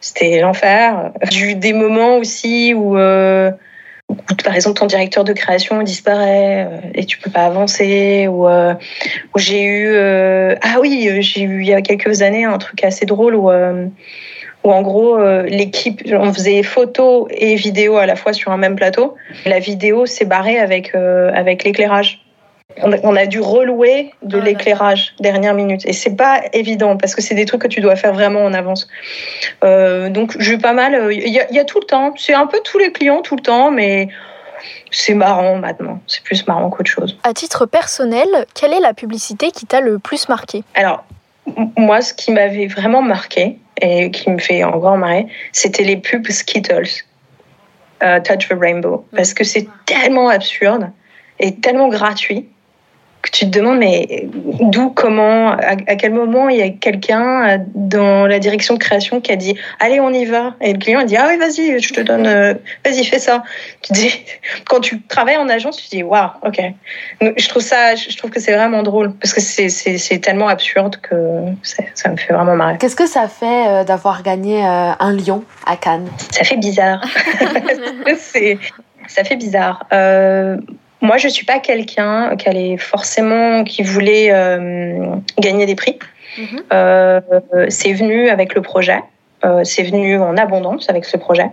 C'était 0.00 0.40
l'enfer. 0.40 1.12
J'ai 1.30 1.50
eu 1.50 1.54
des 1.54 1.72
moments 1.72 2.16
aussi 2.16 2.74
où 2.74 2.96
par 4.44 4.54
exemple 4.54 4.78
ton 4.78 4.86
directeur 4.86 5.24
de 5.24 5.32
création 5.32 5.82
disparaît 5.82 6.68
euh, 6.70 6.78
et 6.94 7.04
tu 7.04 7.18
peux 7.18 7.30
pas 7.30 7.44
avancer 7.44 8.28
ou, 8.28 8.48
euh, 8.48 8.74
j'ai 9.36 9.62
eu 9.62 9.88
euh, 9.88 10.54
ah 10.62 10.78
oui 10.80 11.10
j'ai 11.20 11.42
eu 11.42 11.62
il 11.62 11.68
y 11.68 11.74
a 11.74 11.82
quelques 11.82 12.22
années 12.22 12.44
un 12.44 12.58
truc 12.58 12.82
assez 12.84 13.06
drôle 13.06 13.34
où 13.34 13.50
où 14.62 14.70
en 14.70 14.82
gros 14.82 15.18
l'équipe 15.44 16.02
on 16.12 16.32
faisait 16.32 16.62
photo 16.62 17.28
et 17.30 17.54
vidéo 17.54 17.96
à 17.96 18.06
la 18.06 18.16
fois 18.16 18.32
sur 18.32 18.52
un 18.52 18.58
même 18.58 18.76
plateau 18.76 19.14
la 19.46 19.58
vidéo 19.58 20.06
s'est 20.06 20.26
barrée 20.26 20.58
avec 20.58 20.94
avec 20.94 21.64
l'éclairage 21.64 22.20
on 22.82 23.16
a 23.16 23.26
dû 23.26 23.40
relouer 23.40 24.12
de 24.22 24.38
ah, 24.38 24.44
l'éclairage 24.44 25.14
dernière 25.20 25.54
minute 25.54 25.84
et 25.86 25.92
c'est 25.92 26.16
pas 26.16 26.40
évident 26.52 26.96
parce 26.96 27.14
que 27.14 27.22
c'est 27.22 27.34
des 27.34 27.44
trucs 27.44 27.62
que 27.62 27.68
tu 27.68 27.80
dois 27.80 27.96
faire 27.96 28.12
vraiment 28.12 28.44
en 28.44 28.54
avance. 28.54 28.88
Euh, 29.64 30.08
donc 30.08 30.36
j'ai 30.38 30.58
pas 30.58 30.72
mal. 30.72 31.12
Il 31.12 31.28
y, 31.28 31.40
y, 31.54 31.58
a 31.58 31.64
tout 31.64 31.80
le 31.80 31.86
temps. 31.86 32.14
C'est 32.16 32.34
un 32.34 32.46
peu 32.46 32.60
tous 32.64 32.78
les 32.78 32.92
clients 32.92 33.22
tout 33.22 33.36
le 33.36 33.42
temps, 33.42 33.70
mais 33.70 34.08
c'est 34.90 35.14
marrant 35.14 35.56
maintenant. 35.56 36.00
C'est 36.06 36.22
plus 36.22 36.46
marrant 36.46 36.70
qu'autre 36.70 36.90
chose. 36.90 37.18
À 37.24 37.34
titre 37.34 37.66
personnel, 37.66 38.28
quelle 38.54 38.72
est 38.72 38.80
la 38.80 38.94
publicité 38.94 39.50
qui 39.50 39.66
t'a 39.66 39.80
le 39.80 39.98
plus 39.98 40.28
marqué? 40.28 40.62
Alors 40.74 41.04
moi, 41.76 42.00
ce 42.00 42.14
qui 42.14 42.32
m'avait 42.32 42.66
vraiment 42.66 43.02
marqué 43.02 43.58
et 43.80 44.10
qui 44.10 44.30
me 44.30 44.38
fait 44.38 44.62
encore 44.62 44.96
marrer, 44.96 45.26
c'était 45.52 45.84
les 45.84 45.96
pubs 45.96 46.28
Skittles. 46.30 47.04
Euh, 48.02 48.18
Touch 48.18 48.48
the 48.48 48.54
Rainbow, 48.58 49.04
parce 49.14 49.34
que 49.34 49.44
c'est 49.44 49.68
tellement 49.84 50.30
absurde 50.30 50.90
et 51.38 51.56
tellement 51.56 51.88
gratuit 51.88 52.48
que 53.22 53.30
tu 53.30 53.50
te 53.50 53.58
demandes, 53.58 53.78
mais 53.78 54.26
d'où, 54.60 54.90
comment, 54.90 55.50
à, 55.50 55.76
quel 55.76 56.12
moment 56.12 56.48
il 56.48 56.56
y 56.56 56.62
a 56.62 56.70
quelqu'un 56.70 57.64
dans 57.74 58.26
la 58.26 58.38
direction 58.38 58.74
de 58.74 58.78
création 58.78 59.20
qui 59.20 59.30
a 59.30 59.36
dit 59.36 59.56
Allez, 59.78 60.00
on 60.00 60.10
y 60.10 60.24
va. 60.24 60.54
Et 60.60 60.72
le 60.72 60.78
client 60.78 61.00
a 61.00 61.04
dit 61.04 61.16
Ah 61.16 61.26
oui, 61.28 61.36
vas-y, 61.36 61.80
je 61.80 61.92
te 61.92 62.00
donne, 62.00 62.26
euh, 62.26 62.54
vas-y, 62.84 63.04
fais 63.04 63.18
ça. 63.18 63.42
Tu 63.82 63.92
dis, 63.92 64.24
quand 64.66 64.80
tu 64.80 65.02
travailles 65.02 65.36
en 65.36 65.48
agence, 65.48 65.76
tu 65.76 65.88
dis 65.88 66.02
Waouh, 66.02 66.30
ok. 66.44 66.60
je 67.20 67.48
trouve 67.48 67.62
ça, 67.62 67.94
je 67.94 68.16
trouve 68.16 68.30
que 68.30 68.40
c'est 68.40 68.54
vraiment 68.54 68.82
drôle 68.82 69.12
parce 69.14 69.34
que 69.34 69.40
c'est 69.40 70.18
tellement 70.20 70.48
absurde 70.48 70.96
que 70.96 71.16
ça 71.62 72.10
me 72.10 72.16
fait 72.16 72.32
vraiment 72.32 72.56
marrer. 72.56 72.78
Qu'est-ce 72.78 72.96
que 72.96 73.06
ça 73.06 73.28
fait 73.28 73.68
euh, 73.68 73.84
d'avoir 73.84 74.22
gagné 74.22 74.64
euh, 74.64 74.92
un 74.98 75.12
lion 75.12 75.44
à 75.66 75.76
Cannes? 75.76 76.08
Ça 76.30 76.44
fait 76.44 76.56
bizarre. 76.56 77.04
ça 79.08 79.24
fait 79.24 79.36
bizarre. 79.36 79.84
Moi, 81.00 81.16
je 81.16 81.28
suis 81.28 81.46
pas 81.46 81.58
quelqu'un 81.58 82.36
qui 82.36 82.48
allait 82.48 82.76
forcément 82.76 83.64
qui 83.64 83.82
voulait 83.82 84.30
euh, 84.30 85.14
gagner 85.38 85.66
des 85.66 85.74
prix. 85.74 85.98
Mhm. 86.38 86.62
Euh, 86.72 87.20
c'est 87.68 87.92
venu 87.92 88.28
avec 88.28 88.54
le 88.54 88.62
projet. 88.62 89.00
Euh, 89.44 89.64
c'est 89.64 89.82
venu 89.82 90.18
en 90.18 90.36
abondance 90.36 90.90
avec 90.90 91.04
ce 91.04 91.16
projet. 91.16 91.46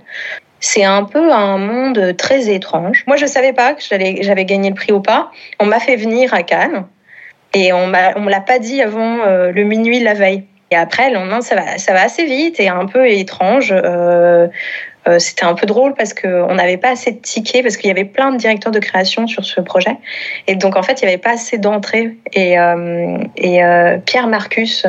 C'est 0.60 0.84
un 0.84 1.04
peu 1.04 1.32
un 1.32 1.58
monde 1.58 2.16
très 2.18 2.50
étrange. 2.50 3.04
Moi, 3.08 3.16
je 3.16 3.26
savais 3.26 3.54
pas 3.54 3.74
que 3.74 3.82
j'avais 3.82 4.46
gagné 4.46 4.70
le 4.70 4.76
prix 4.76 4.92
ou 4.92 5.02
pas. 5.02 5.32
On 5.60 5.66
m'a 5.66 5.80
fait 5.80 5.96
venir 5.96 6.34
à 6.34 6.44
Cannes 6.44 6.86
et 7.54 7.72
on 7.72 7.92
on 8.16 8.22
me 8.22 8.30
l'a 8.30 8.42
pas 8.42 8.60
dit 8.60 8.82
avant 8.82 9.18
le 9.26 9.64
minuit 9.64 10.00
la 10.00 10.16
veille. 10.16 10.44
Et 10.72 10.76
après, 10.76 11.10
le 11.10 11.16
lendemain, 11.16 11.42
ça 11.42 11.56
va, 11.56 11.78
ça 11.78 11.94
va 11.94 12.04
assez 12.04 12.26
vite 12.26 12.60
et 12.60 12.68
un 12.68 12.86
peu 12.86 13.10
étrange. 13.10 13.74
Euh, 13.74 14.48
euh, 15.08 15.20
c'était 15.20 15.46
un 15.46 15.54
peu 15.54 15.66
drôle 15.66 15.94
parce 15.94 16.14
qu'on 16.14 16.54
n'avait 16.56 16.78
pas 16.78 16.90
assez 16.90 17.12
de 17.12 17.20
tickets, 17.20 17.64
parce 17.64 17.78
qu'il 17.78 17.88
y 17.88 17.92
avait 17.92 18.06
plein 18.06 18.32
de 18.32 18.38
directeurs 18.38 18.72
de 18.72 18.80
création 18.80 19.28
sur 19.28 19.46
ce 19.46 19.62
projet. 19.62 19.96
Et 20.48 20.56
donc, 20.56 20.76
en 20.76 20.84
fait, 20.84 21.02
il 21.02 21.06
n'y 21.06 21.12
avait 21.12 21.22
pas 21.22 21.32
assez 21.32 21.58
d'entrées. 21.58 22.18
Et, 22.34 22.60
euh, 22.60 23.18
euh, 23.44 23.98
Pierre 24.06 24.28
Marcus, 24.28 24.86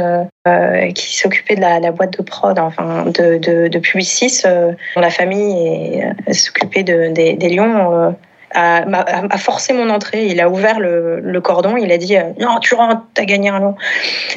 qui 0.94 1.16
s'occupait 1.16 1.56
de 1.56 1.60
la, 1.60 1.92
boîte 1.92 2.16
de 2.18 2.22
prod, 2.22 2.58
enfin, 2.58 3.04
de, 3.04 3.36
de, 3.38 3.68
de 3.68 3.78
Publicis, 3.78 4.42
dont 4.44 5.00
la 5.00 5.10
famille 5.10 6.02
s'occupait 6.32 6.82
de, 6.82 7.12
des, 7.12 7.48
lions, 7.48 8.16
a, 8.54 9.38
forcé 9.38 9.74
mon 9.74 9.90
entrée. 9.90 10.26
Il 10.26 10.40
a 10.40 10.48
ouvert 10.48 10.80
le, 10.80 11.40
cordon. 11.40 11.76
Il 11.76 11.92
a 11.92 11.98
dit 11.98 12.16
Non, 12.40 12.58
tu 12.60 12.74
rentres, 12.74 13.02
t'as 13.12 13.24
gagné 13.24 13.50
un 13.50 13.60
lion. 13.60 13.76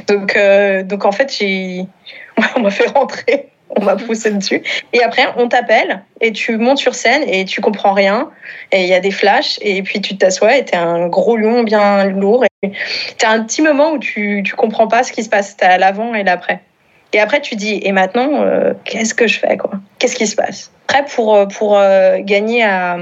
Donc, 0.07 0.37
donc 0.83 1.05
en 1.05 1.11
fait, 1.13 1.33
on 2.55 2.59
m'a 2.59 2.71
fait 2.71 2.89
rentrer. 2.89 3.51
on 3.75 3.83
m'a 3.83 3.95
poussé 3.95 4.31
dessus. 4.31 4.61
Et 4.93 5.03
après, 5.03 5.27
on 5.37 5.47
t'appelle 5.47 6.03
et 6.19 6.31
tu 6.31 6.57
montes 6.57 6.77
sur 6.77 6.95
scène 6.95 7.23
et 7.27 7.45
tu 7.45 7.61
comprends 7.61 7.93
rien. 7.93 8.29
Et 8.71 8.83
il 8.83 8.87
y 8.87 8.93
a 8.93 8.99
des 8.99 9.11
flashs 9.11 9.59
et 9.61 9.81
puis 9.83 10.01
tu 10.01 10.17
t'assois 10.17 10.57
et 10.57 10.65
t'es 10.65 10.77
un 10.77 11.07
gros 11.07 11.37
lion 11.37 11.63
bien 11.63 12.05
lourd. 12.05 12.45
Et 12.63 12.71
t'as 13.17 13.29
un 13.29 13.43
petit 13.43 13.61
moment 13.61 13.91
où 13.91 13.99
tu, 13.99 14.43
tu 14.45 14.55
comprends 14.55 14.87
pas 14.87 15.03
ce 15.03 15.11
qui 15.11 15.23
se 15.23 15.29
passe. 15.29 15.57
T'as 15.57 15.77
l'avant 15.77 16.13
et 16.13 16.23
l'après. 16.23 16.61
Et 17.13 17.19
après, 17.19 17.41
tu 17.41 17.55
dis, 17.55 17.79
et 17.83 17.91
maintenant, 17.91 18.41
euh, 18.41 18.73
qu'est-ce 18.85 19.13
que 19.13 19.27
je 19.27 19.37
fais 19.39 19.57
quoi? 19.57 19.71
Qu'est-ce 19.99 20.15
qui 20.15 20.27
se 20.27 20.35
passe? 20.35 20.71
Après, 20.87 21.03
pour, 21.13 21.35
euh, 21.35 21.45
pour 21.45 21.77
euh, 21.77 22.19
gagner 22.19 22.63
à, 22.63 22.97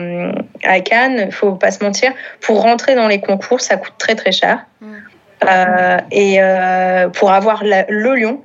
à 0.64 0.80
Cannes, 0.80 1.26
il 1.28 1.32
faut 1.32 1.54
pas 1.54 1.70
se 1.70 1.84
mentir, 1.84 2.12
pour 2.42 2.62
rentrer 2.62 2.96
dans 2.96 3.08
les 3.08 3.20
concours, 3.20 3.62
ça 3.62 3.78
coûte 3.78 3.94
très 3.98 4.16
très 4.16 4.32
cher. 4.32 4.66
Mm. 4.82 4.96
et 6.12 6.40
pour 7.14 7.32
avoir 7.32 7.64
le 7.64 8.16
lion, 8.16 8.42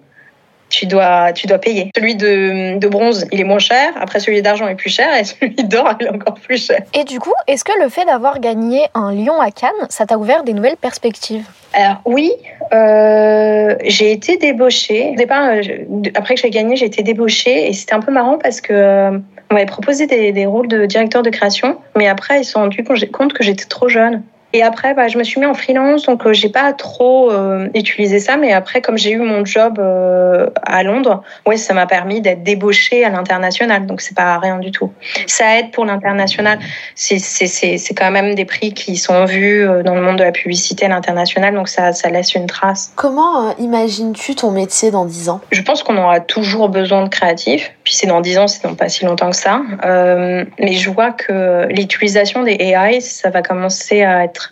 tu 0.75 0.87
dois, 0.87 1.33
tu 1.33 1.47
dois 1.47 1.59
payer. 1.59 1.91
Celui 1.97 2.17
de, 2.17 2.79
de 2.79 2.89
bronze, 2.89 3.27
il 3.31 3.41
est 3.41 3.45
moins 3.45 3.59
cher. 3.61 3.93
Après, 4.01 4.19
celui 4.19 4.43
d'argent 4.43 4.67
est 4.67 4.75
plus 4.75 4.91
cher 4.91 5.09
et 5.15 5.25
celui 5.31 5.55
d'or, 5.65 5.95
il 6.01 6.07
est 6.07 6.11
encore 6.11 6.35
plus 6.35 6.67
cher. 6.67 6.81
Et 6.95 7.05
du 7.05 7.21
coup, 7.21 7.33
est-ce 7.47 7.65
que 7.65 7.73
le 7.83 7.89
fait 7.89 8.05
d'avoir 8.05 8.41
gagné 8.41 8.87
un 8.95 9.13
lion 9.15 9.41
à 9.41 9.51
Cannes, 9.51 9.71
ça 9.89 10.05
t'a 10.07 10.19
ouvert 10.19 10.43
des 10.43 10.53
nouvelles 10.53 10.77
perspectives? 10.77 11.45
Alors 11.73 12.01
oui, 12.05 12.33
euh, 12.73 13.77
j'ai 13.85 14.13
été 14.13 14.37
débauchée. 14.37 15.11
Au 15.13 15.17
départ, 15.17 15.49
euh, 15.49 15.63
je- 15.63 16.11
après 16.15 16.35
que 16.35 16.41
j'ai 16.41 16.51
gagné, 16.51 16.77
j'ai 16.77 16.87
été 16.87 17.03
débauchée 17.03 17.69
et 17.69 17.73
c'était 17.73 17.95
un 17.95 18.01
peu 18.01 18.13
marrant 18.13 18.39
parce 18.39 18.61
que 18.61 18.73
euh, 18.73 19.19
on 19.51 19.55
m'avait 19.55 19.67
proposé 19.67 20.07
des, 20.07 20.33
des 20.33 20.47
rôles 20.47 20.69
de 20.69 20.87
directeur 20.87 21.23
de 21.23 21.31
création, 21.31 21.79
mais 21.97 22.09
après 22.09 22.41
ils 22.41 22.45
se 22.45 22.53
sont 22.53 22.61
rendus 22.61 22.85
compte 23.13 23.33
que 23.33 23.43
j'étais 23.45 23.65
trop 23.67 23.89
jeune. 23.89 24.23
Et 24.55 24.63
après, 24.63 24.95
bah, 24.95 25.09
je 25.09 25.19
me 25.19 25.25
suis 25.25 25.41
mis 25.41 25.47
en 25.47 25.55
freelance, 25.55 26.05
donc 26.05 26.25
euh, 26.25 26.33
j'ai 26.33 26.49
pas 26.49 26.73
trop 26.73 27.33
euh, 27.33 27.67
utilisé 27.75 28.21
ça. 28.21 28.37
Mais 28.37 28.53
après, 28.53 28.81
comme 28.81 28.97
j'ai 28.97 29.11
eu 29.11 29.19
mon 29.19 29.45
job 29.45 29.81
euh, 29.81 30.49
à 30.63 30.85
Londres, 30.85 31.25
ouais, 31.45 31.57
ça 31.57 31.75
m'a 31.75 31.87
permis 31.87 32.21
d'être 32.21 32.45
débauchée 32.45 33.05
à 33.05 33.11
l'international. 33.11 33.85
Donc 33.87 34.01
c'est 34.01 34.17
pas 34.17 34.39
rien 34.39 34.59
du 34.59 34.71
tout. 34.71 34.93
Ça 35.27 35.59
aide 35.59 35.73
pour 35.73 35.85
l'international. 35.85 36.61
C'est 36.95 37.95
quand 37.97 38.13
même 38.13 38.37
des 38.37 38.45
prix 38.45 38.73
qui 38.73 38.97
sont 38.97 39.25
vus 39.25 39.69
euh, 39.69 39.83
dans 39.83 39.97
le 39.97 40.03
monde 40.03 40.19
de 40.19 40.25
la 40.25 40.31
publicité 40.31 40.87
à 40.87 40.89
l'international, 40.89 41.53
donc 41.53 41.69
ça 41.69 41.93
ça 41.93 42.09
laisse 42.11 42.37
une 42.37 42.47
trace. 42.47 42.93
Comment 42.95 43.57
imagines-tu 43.57 44.37
ton 44.37 44.53
métier 44.53 44.93
dans 44.93 45.05
10 45.05 45.31
ans? 45.31 45.41
Je 45.51 45.63
pense 45.63 45.83
qu'on 45.83 45.99
aura 45.99 46.21
toujours 46.21 46.69
besoin 46.69 47.03
de 47.03 47.09
créatifs. 47.09 47.73
Puis 47.83 47.95
c'est 47.95 48.07
dans 48.07 48.21
10 48.21 48.39
ans, 48.39 48.47
c'est 48.47 48.63
dans 48.63 48.75
pas 48.77 48.89
si 48.89 49.05
longtemps 49.05 49.31
que 49.31 49.37
ça. 49.37 49.63
Mais 49.85 50.73
je 50.73 50.91
vois 50.91 51.11
que 51.11 51.67
l'utilisation 51.71 52.45
des 52.45 52.53
AI, 52.53 53.01
ça 53.01 53.31
va 53.31 53.43
commencer 53.43 54.03
à 54.03 54.25
être, 54.25 54.44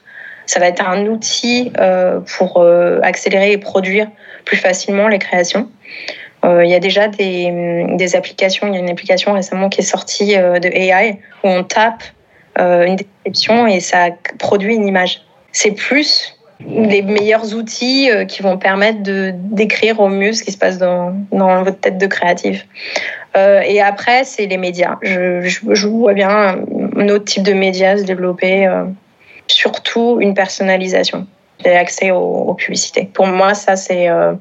ça 0.46 0.60
va 0.60 0.68
être 0.68 0.86
un 0.86 1.06
outil 1.06 1.72
euh, 1.78 2.20
pour 2.38 2.58
euh, 2.58 3.00
accélérer 3.02 3.52
et 3.52 3.58
produire 3.58 4.08
plus 4.44 4.56
facilement 4.56 5.08
les 5.08 5.18
créations. 5.18 5.68
Euh, 6.44 6.64
Il 6.64 6.70
y 6.70 6.74
a 6.74 6.80
déjà 6.80 7.08
des, 7.08 7.86
des 7.96 8.16
applications. 8.16 8.66
Il 8.66 8.74
y 8.74 8.76
a 8.76 8.80
une 8.80 8.90
application 8.90 9.32
récemment 9.32 9.68
qui 9.68 9.80
est 9.80 9.84
sortie 9.84 10.36
de 10.36 10.68
AI 10.68 11.20
où 11.44 11.48
on 11.48 11.62
tape 11.62 12.02
une 12.58 12.96
description 12.96 13.66
et 13.66 13.80
ça 13.80 14.08
produit 14.38 14.74
une 14.74 14.86
image. 14.86 15.22
C'est 15.52 15.70
plus 15.70 16.36
les 16.68 17.02
meilleurs 17.02 17.54
outils 17.54 18.10
qui 18.28 18.42
vont 18.42 18.58
permettre 18.58 19.02
de 19.02 19.32
décrire 19.34 20.00
au 20.00 20.08
mieux 20.08 20.32
ce 20.32 20.42
qui 20.42 20.52
se 20.52 20.58
passe 20.58 20.78
dans, 20.78 21.14
votre 21.30 21.80
tête 21.80 21.98
de 21.98 22.06
créatif. 22.06 22.66
Et 23.36 23.80
après, 23.80 24.24
c'est 24.24 24.46
les 24.46 24.58
médias. 24.58 24.98
Je, 25.02 25.86
vois 25.86 26.12
bien 26.12 26.58
un 26.96 27.08
autre 27.08 27.24
type 27.24 27.44
de 27.44 27.54
médias 27.54 27.96
se 27.96 28.02
développer, 28.02 28.68
surtout 29.52 30.18
une 30.20 30.34
personnalisation 30.34 31.26
et 31.64 31.76
accès 31.76 32.10
aux, 32.10 32.18
aux 32.18 32.54
publicités. 32.54 33.08
Pour 33.12 33.26
moi, 33.26 33.54
ça, 33.54 33.76
c'est, 33.76 34.08
euh, 34.08 34.34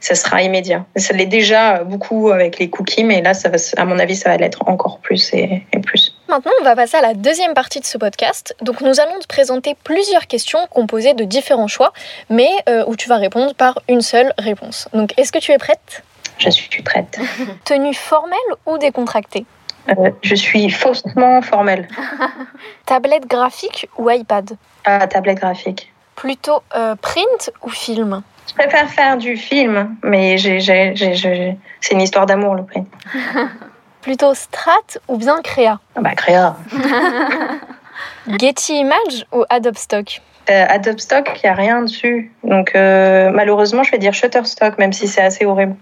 ça 0.00 0.14
sera 0.14 0.42
immédiat. 0.42 0.84
Ça 0.96 1.14
l'est 1.14 1.26
déjà 1.26 1.84
beaucoup 1.84 2.30
avec 2.30 2.58
les 2.58 2.70
cookies, 2.70 3.04
mais 3.04 3.20
là, 3.20 3.34
ça 3.34 3.48
va, 3.48 3.56
à 3.76 3.84
mon 3.84 3.98
avis, 3.98 4.16
ça 4.16 4.30
va 4.30 4.36
l'être 4.36 4.62
encore 4.66 4.98
plus 4.98 5.32
et, 5.34 5.66
et 5.72 5.78
plus. 5.78 6.16
Maintenant, 6.28 6.52
on 6.60 6.64
va 6.64 6.76
passer 6.76 6.96
à 6.96 7.02
la 7.02 7.14
deuxième 7.14 7.54
partie 7.54 7.80
de 7.80 7.84
ce 7.84 7.98
podcast. 7.98 8.54
Donc, 8.62 8.80
nous 8.80 9.00
allons 9.00 9.18
te 9.20 9.26
présenter 9.26 9.76
plusieurs 9.84 10.26
questions 10.26 10.60
composées 10.70 11.14
de 11.14 11.24
différents 11.24 11.68
choix, 11.68 11.92
mais 12.28 12.50
euh, 12.68 12.84
où 12.86 12.96
tu 12.96 13.08
vas 13.08 13.16
répondre 13.16 13.54
par 13.54 13.80
une 13.88 14.00
seule 14.00 14.32
réponse. 14.38 14.88
Donc, 14.92 15.12
est-ce 15.18 15.32
que 15.32 15.38
tu 15.38 15.52
es 15.52 15.58
prête? 15.58 16.02
Je 16.38 16.50
suis 16.50 16.82
prête. 16.82 17.18
Tenue 17.64 17.94
formelle 17.94 18.38
ou 18.66 18.78
décontractée? 18.78 19.44
Euh, 19.88 20.10
je 20.22 20.34
suis 20.34 20.70
faussement 20.70 21.40
formelle. 21.42 21.88
Tablette 22.86 23.26
graphique 23.26 23.88
ou 23.98 24.10
iPad 24.10 24.56
Ah, 24.84 25.06
tablette 25.06 25.38
graphique. 25.38 25.92
Plutôt 26.16 26.62
euh, 26.76 26.94
print 26.96 27.50
ou 27.62 27.70
film 27.70 28.22
Je 28.48 28.54
préfère 28.54 28.88
faire 28.90 29.16
du 29.16 29.36
film, 29.36 29.96
mais 30.02 30.36
j'ai, 30.38 30.60
j'ai, 30.60 30.94
j'ai, 30.94 31.14
j'ai- 31.14 31.56
c'est 31.80 31.94
une 31.94 32.02
histoire 32.02 32.26
d'amour, 32.26 32.54
le 32.54 32.64
prix. 32.64 32.84
Plutôt 34.02 34.34
strat 34.34 34.98
ou 35.08 35.16
bien 35.16 35.40
créa 35.42 35.78
Ah 35.96 36.00
Bah, 36.00 36.14
créa. 36.14 36.56
Getty 38.38 38.80
Image 38.80 39.26
ou 39.32 39.44
Adobe 39.48 39.76
Stock 39.76 40.20
Euh, 40.50 40.66
Adobe 40.68 40.98
Stock, 41.00 41.30
il 41.36 41.40
n'y 41.46 41.50
a 41.50 41.54
rien 41.54 41.82
dessus. 41.82 42.32
Donc, 42.44 42.72
malheureusement, 42.74 43.82
je 43.82 43.90
vais 43.90 43.98
dire 43.98 44.12
Shutterstock, 44.14 44.78
même 44.78 44.92
si 44.92 45.06
c'est 45.08 45.22
assez 45.22 45.44
horrible. 45.44 45.76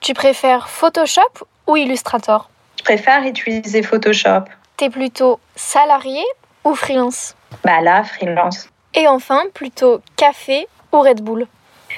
Tu 0.00 0.14
préfères 0.14 0.68
Photoshop 0.68 1.22
ou 1.66 1.76
Illustrator 1.76 2.48
préfère 2.88 3.22
utiliser 3.24 3.82
Photoshop. 3.82 4.44
T'es 4.78 4.88
plutôt 4.88 5.40
salarié 5.54 6.22
ou 6.64 6.74
freelance 6.74 7.36
Bah 7.62 7.82
là, 7.82 8.02
freelance. 8.02 8.70
Et 8.94 9.06
enfin, 9.06 9.42
plutôt 9.52 10.00
café 10.16 10.66
ou 10.90 11.00
Red 11.00 11.20
Bull 11.20 11.46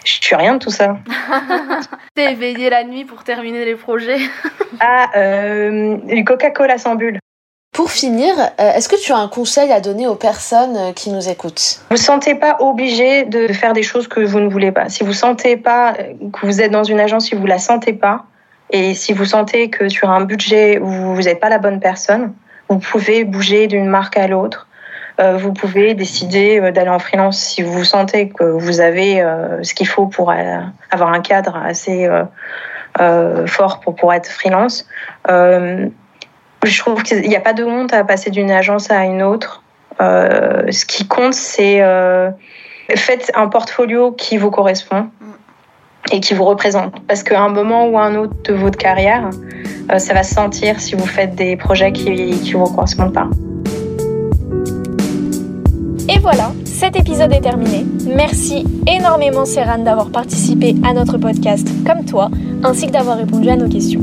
Je 0.04 0.14
suis 0.14 0.34
rien 0.34 0.54
de 0.54 0.58
tout 0.58 0.72
ça. 0.72 0.96
T'es 2.16 2.32
éveillé 2.32 2.70
la 2.70 2.82
nuit 2.82 3.04
pour 3.04 3.22
terminer 3.22 3.64
les 3.64 3.76
projets. 3.76 4.18
Ah, 4.82 5.10
euh, 5.16 5.96
du 6.06 6.24
Coca-Cola 6.24 6.78
sans 6.78 6.94
bulle. 6.94 7.18
Pour 7.72 7.90
finir, 7.92 8.34
euh, 8.38 8.72
est-ce 8.72 8.88
que 8.88 9.00
tu 9.00 9.12
as 9.12 9.16
un 9.16 9.28
conseil 9.28 9.70
à 9.70 9.80
donner 9.80 10.08
aux 10.08 10.16
personnes 10.16 10.76
euh, 10.76 10.92
qui 10.92 11.10
nous 11.10 11.28
écoutent? 11.28 11.80
Vous 11.90 11.96
ne 11.96 12.00
sentez 12.00 12.34
pas 12.34 12.56
obligé 12.60 13.24
de 13.24 13.46
faire 13.52 13.74
des 13.74 13.84
choses 13.84 14.08
que 14.08 14.20
vous 14.20 14.40
ne 14.40 14.48
voulez 14.48 14.72
pas. 14.72 14.88
Si 14.88 15.04
vous 15.04 15.12
sentez 15.12 15.56
pas 15.56 15.92
euh, 15.92 16.14
que 16.32 16.46
vous 16.46 16.60
êtes 16.60 16.72
dans 16.72 16.82
une 16.82 16.98
agence, 16.98 17.26
si 17.26 17.36
vous 17.36 17.46
la 17.46 17.58
sentez 17.58 17.92
pas, 17.92 18.24
et 18.72 18.94
si 18.94 19.12
vous 19.12 19.24
sentez 19.24 19.70
que 19.70 19.88
sur 19.88 20.10
un 20.10 20.22
budget 20.22 20.78
vous 20.80 21.22
n'êtes 21.22 21.40
pas 21.40 21.48
la 21.48 21.58
bonne 21.58 21.80
personne, 21.80 22.32
vous 22.68 22.78
pouvez 22.78 23.24
bouger 23.24 23.66
d'une 23.66 23.86
marque 23.86 24.16
à 24.16 24.28
l'autre. 24.28 24.68
Euh, 25.20 25.36
vous 25.36 25.52
pouvez 25.52 25.94
décider 25.94 26.60
euh, 26.60 26.70
d'aller 26.70 26.88
en 26.88 26.98
freelance 26.98 27.38
si 27.38 27.62
vous 27.62 27.84
sentez 27.84 28.28
que 28.30 28.44
vous 28.44 28.80
avez 28.80 29.20
euh, 29.20 29.62
ce 29.62 29.74
qu'il 29.74 29.88
faut 29.88 30.06
pour 30.06 30.32
avoir 30.90 31.12
un 31.12 31.20
cadre 31.20 31.56
assez 31.56 32.08
fort 33.46 33.80
pour, 33.80 33.94
pour 33.96 34.12
être 34.14 34.30
freelance. 34.30 34.86
Je 35.28 36.78
trouve 36.78 37.02
qu'il 37.02 37.22
n'y 37.22 37.36
a 37.36 37.40
pas 37.40 37.54
de 37.54 37.64
honte 37.64 37.92
à 37.92 38.04
passer 38.04 38.30
d'une 38.30 38.50
agence 38.50 38.90
à 38.90 39.04
une 39.04 39.22
autre. 39.22 39.62
Ce 39.98 40.84
qui 40.84 41.06
compte, 41.06 41.34
c'est 41.34 41.82
faites 42.96 43.30
un 43.34 43.48
portfolio 43.48 44.12
qui 44.12 44.36
vous 44.36 44.50
correspond 44.50 45.10
et 46.12 46.20
qui 46.20 46.34
vous 46.34 46.44
représente. 46.44 46.94
Parce 47.06 47.22
qu'à 47.22 47.42
un 47.42 47.48
moment 47.48 47.86
ou 47.88 47.98
à 47.98 48.04
un 48.04 48.16
autre 48.16 48.34
de 48.44 48.54
votre 48.54 48.78
carrière, 48.78 49.30
euh, 49.92 49.98
ça 49.98 50.14
va 50.14 50.22
se 50.22 50.34
sentir 50.34 50.80
si 50.80 50.94
vous 50.94 51.06
faites 51.06 51.34
des 51.34 51.56
projets 51.56 51.92
qui 51.92 52.10
ne 52.10 52.56
vous 52.56 52.72
correspondent 52.72 53.14
pas. 53.14 53.28
Et 56.08 56.18
voilà, 56.18 56.52
cet 56.64 56.96
épisode 56.96 57.32
est 57.32 57.40
terminé. 57.40 57.86
Merci 58.04 58.64
énormément 58.88 59.44
Serran 59.44 59.78
d'avoir 59.78 60.10
participé 60.10 60.74
à 60.84 60.92
notre 60.92 61.18
podcast 61.18 61.68
comme 61.86 62.04
toi, 62.04 62.30
ainsi 62.64 62.88
que 62.88 62.92
d'avoir 62.92 63.16
répondu 63.16 63.48
à 63.48 63.56
nos 63.56 63.68
questions. 63.68 64.00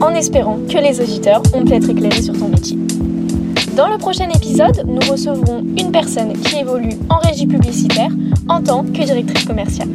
En 0.00 0.14
espérant 0.14 0.58
que 0.68 0.78
les 0.78 1.00
auditeurs 1.00 1.42
ont 1.52 1.64
pu 1.64 1.74
être 1.74 1.90
éclairés 1.90 2.22
sur 2.22 2.38
ton 2.38 2.48
métier. 2.48 2.78
Dans 3.76 3.88
le 3.88 3.98
prochain 3.98 4.28
épisode, 4.30 4.84
nous 4.86 5.10
recevrons 5.10 5.64
une 5.76 5.90
personne 5.90 6.32
qui 6.32 6.60
évolue 6.60 6.96
en 7.10 7.18
régie 7.18 7.46
publicitaire 7.46 8.10
en 8.48 8.62
tant 8.62 8.84
que 8.84 9.02
directrice 9.02 9.44
commerciale. 9.44 9.88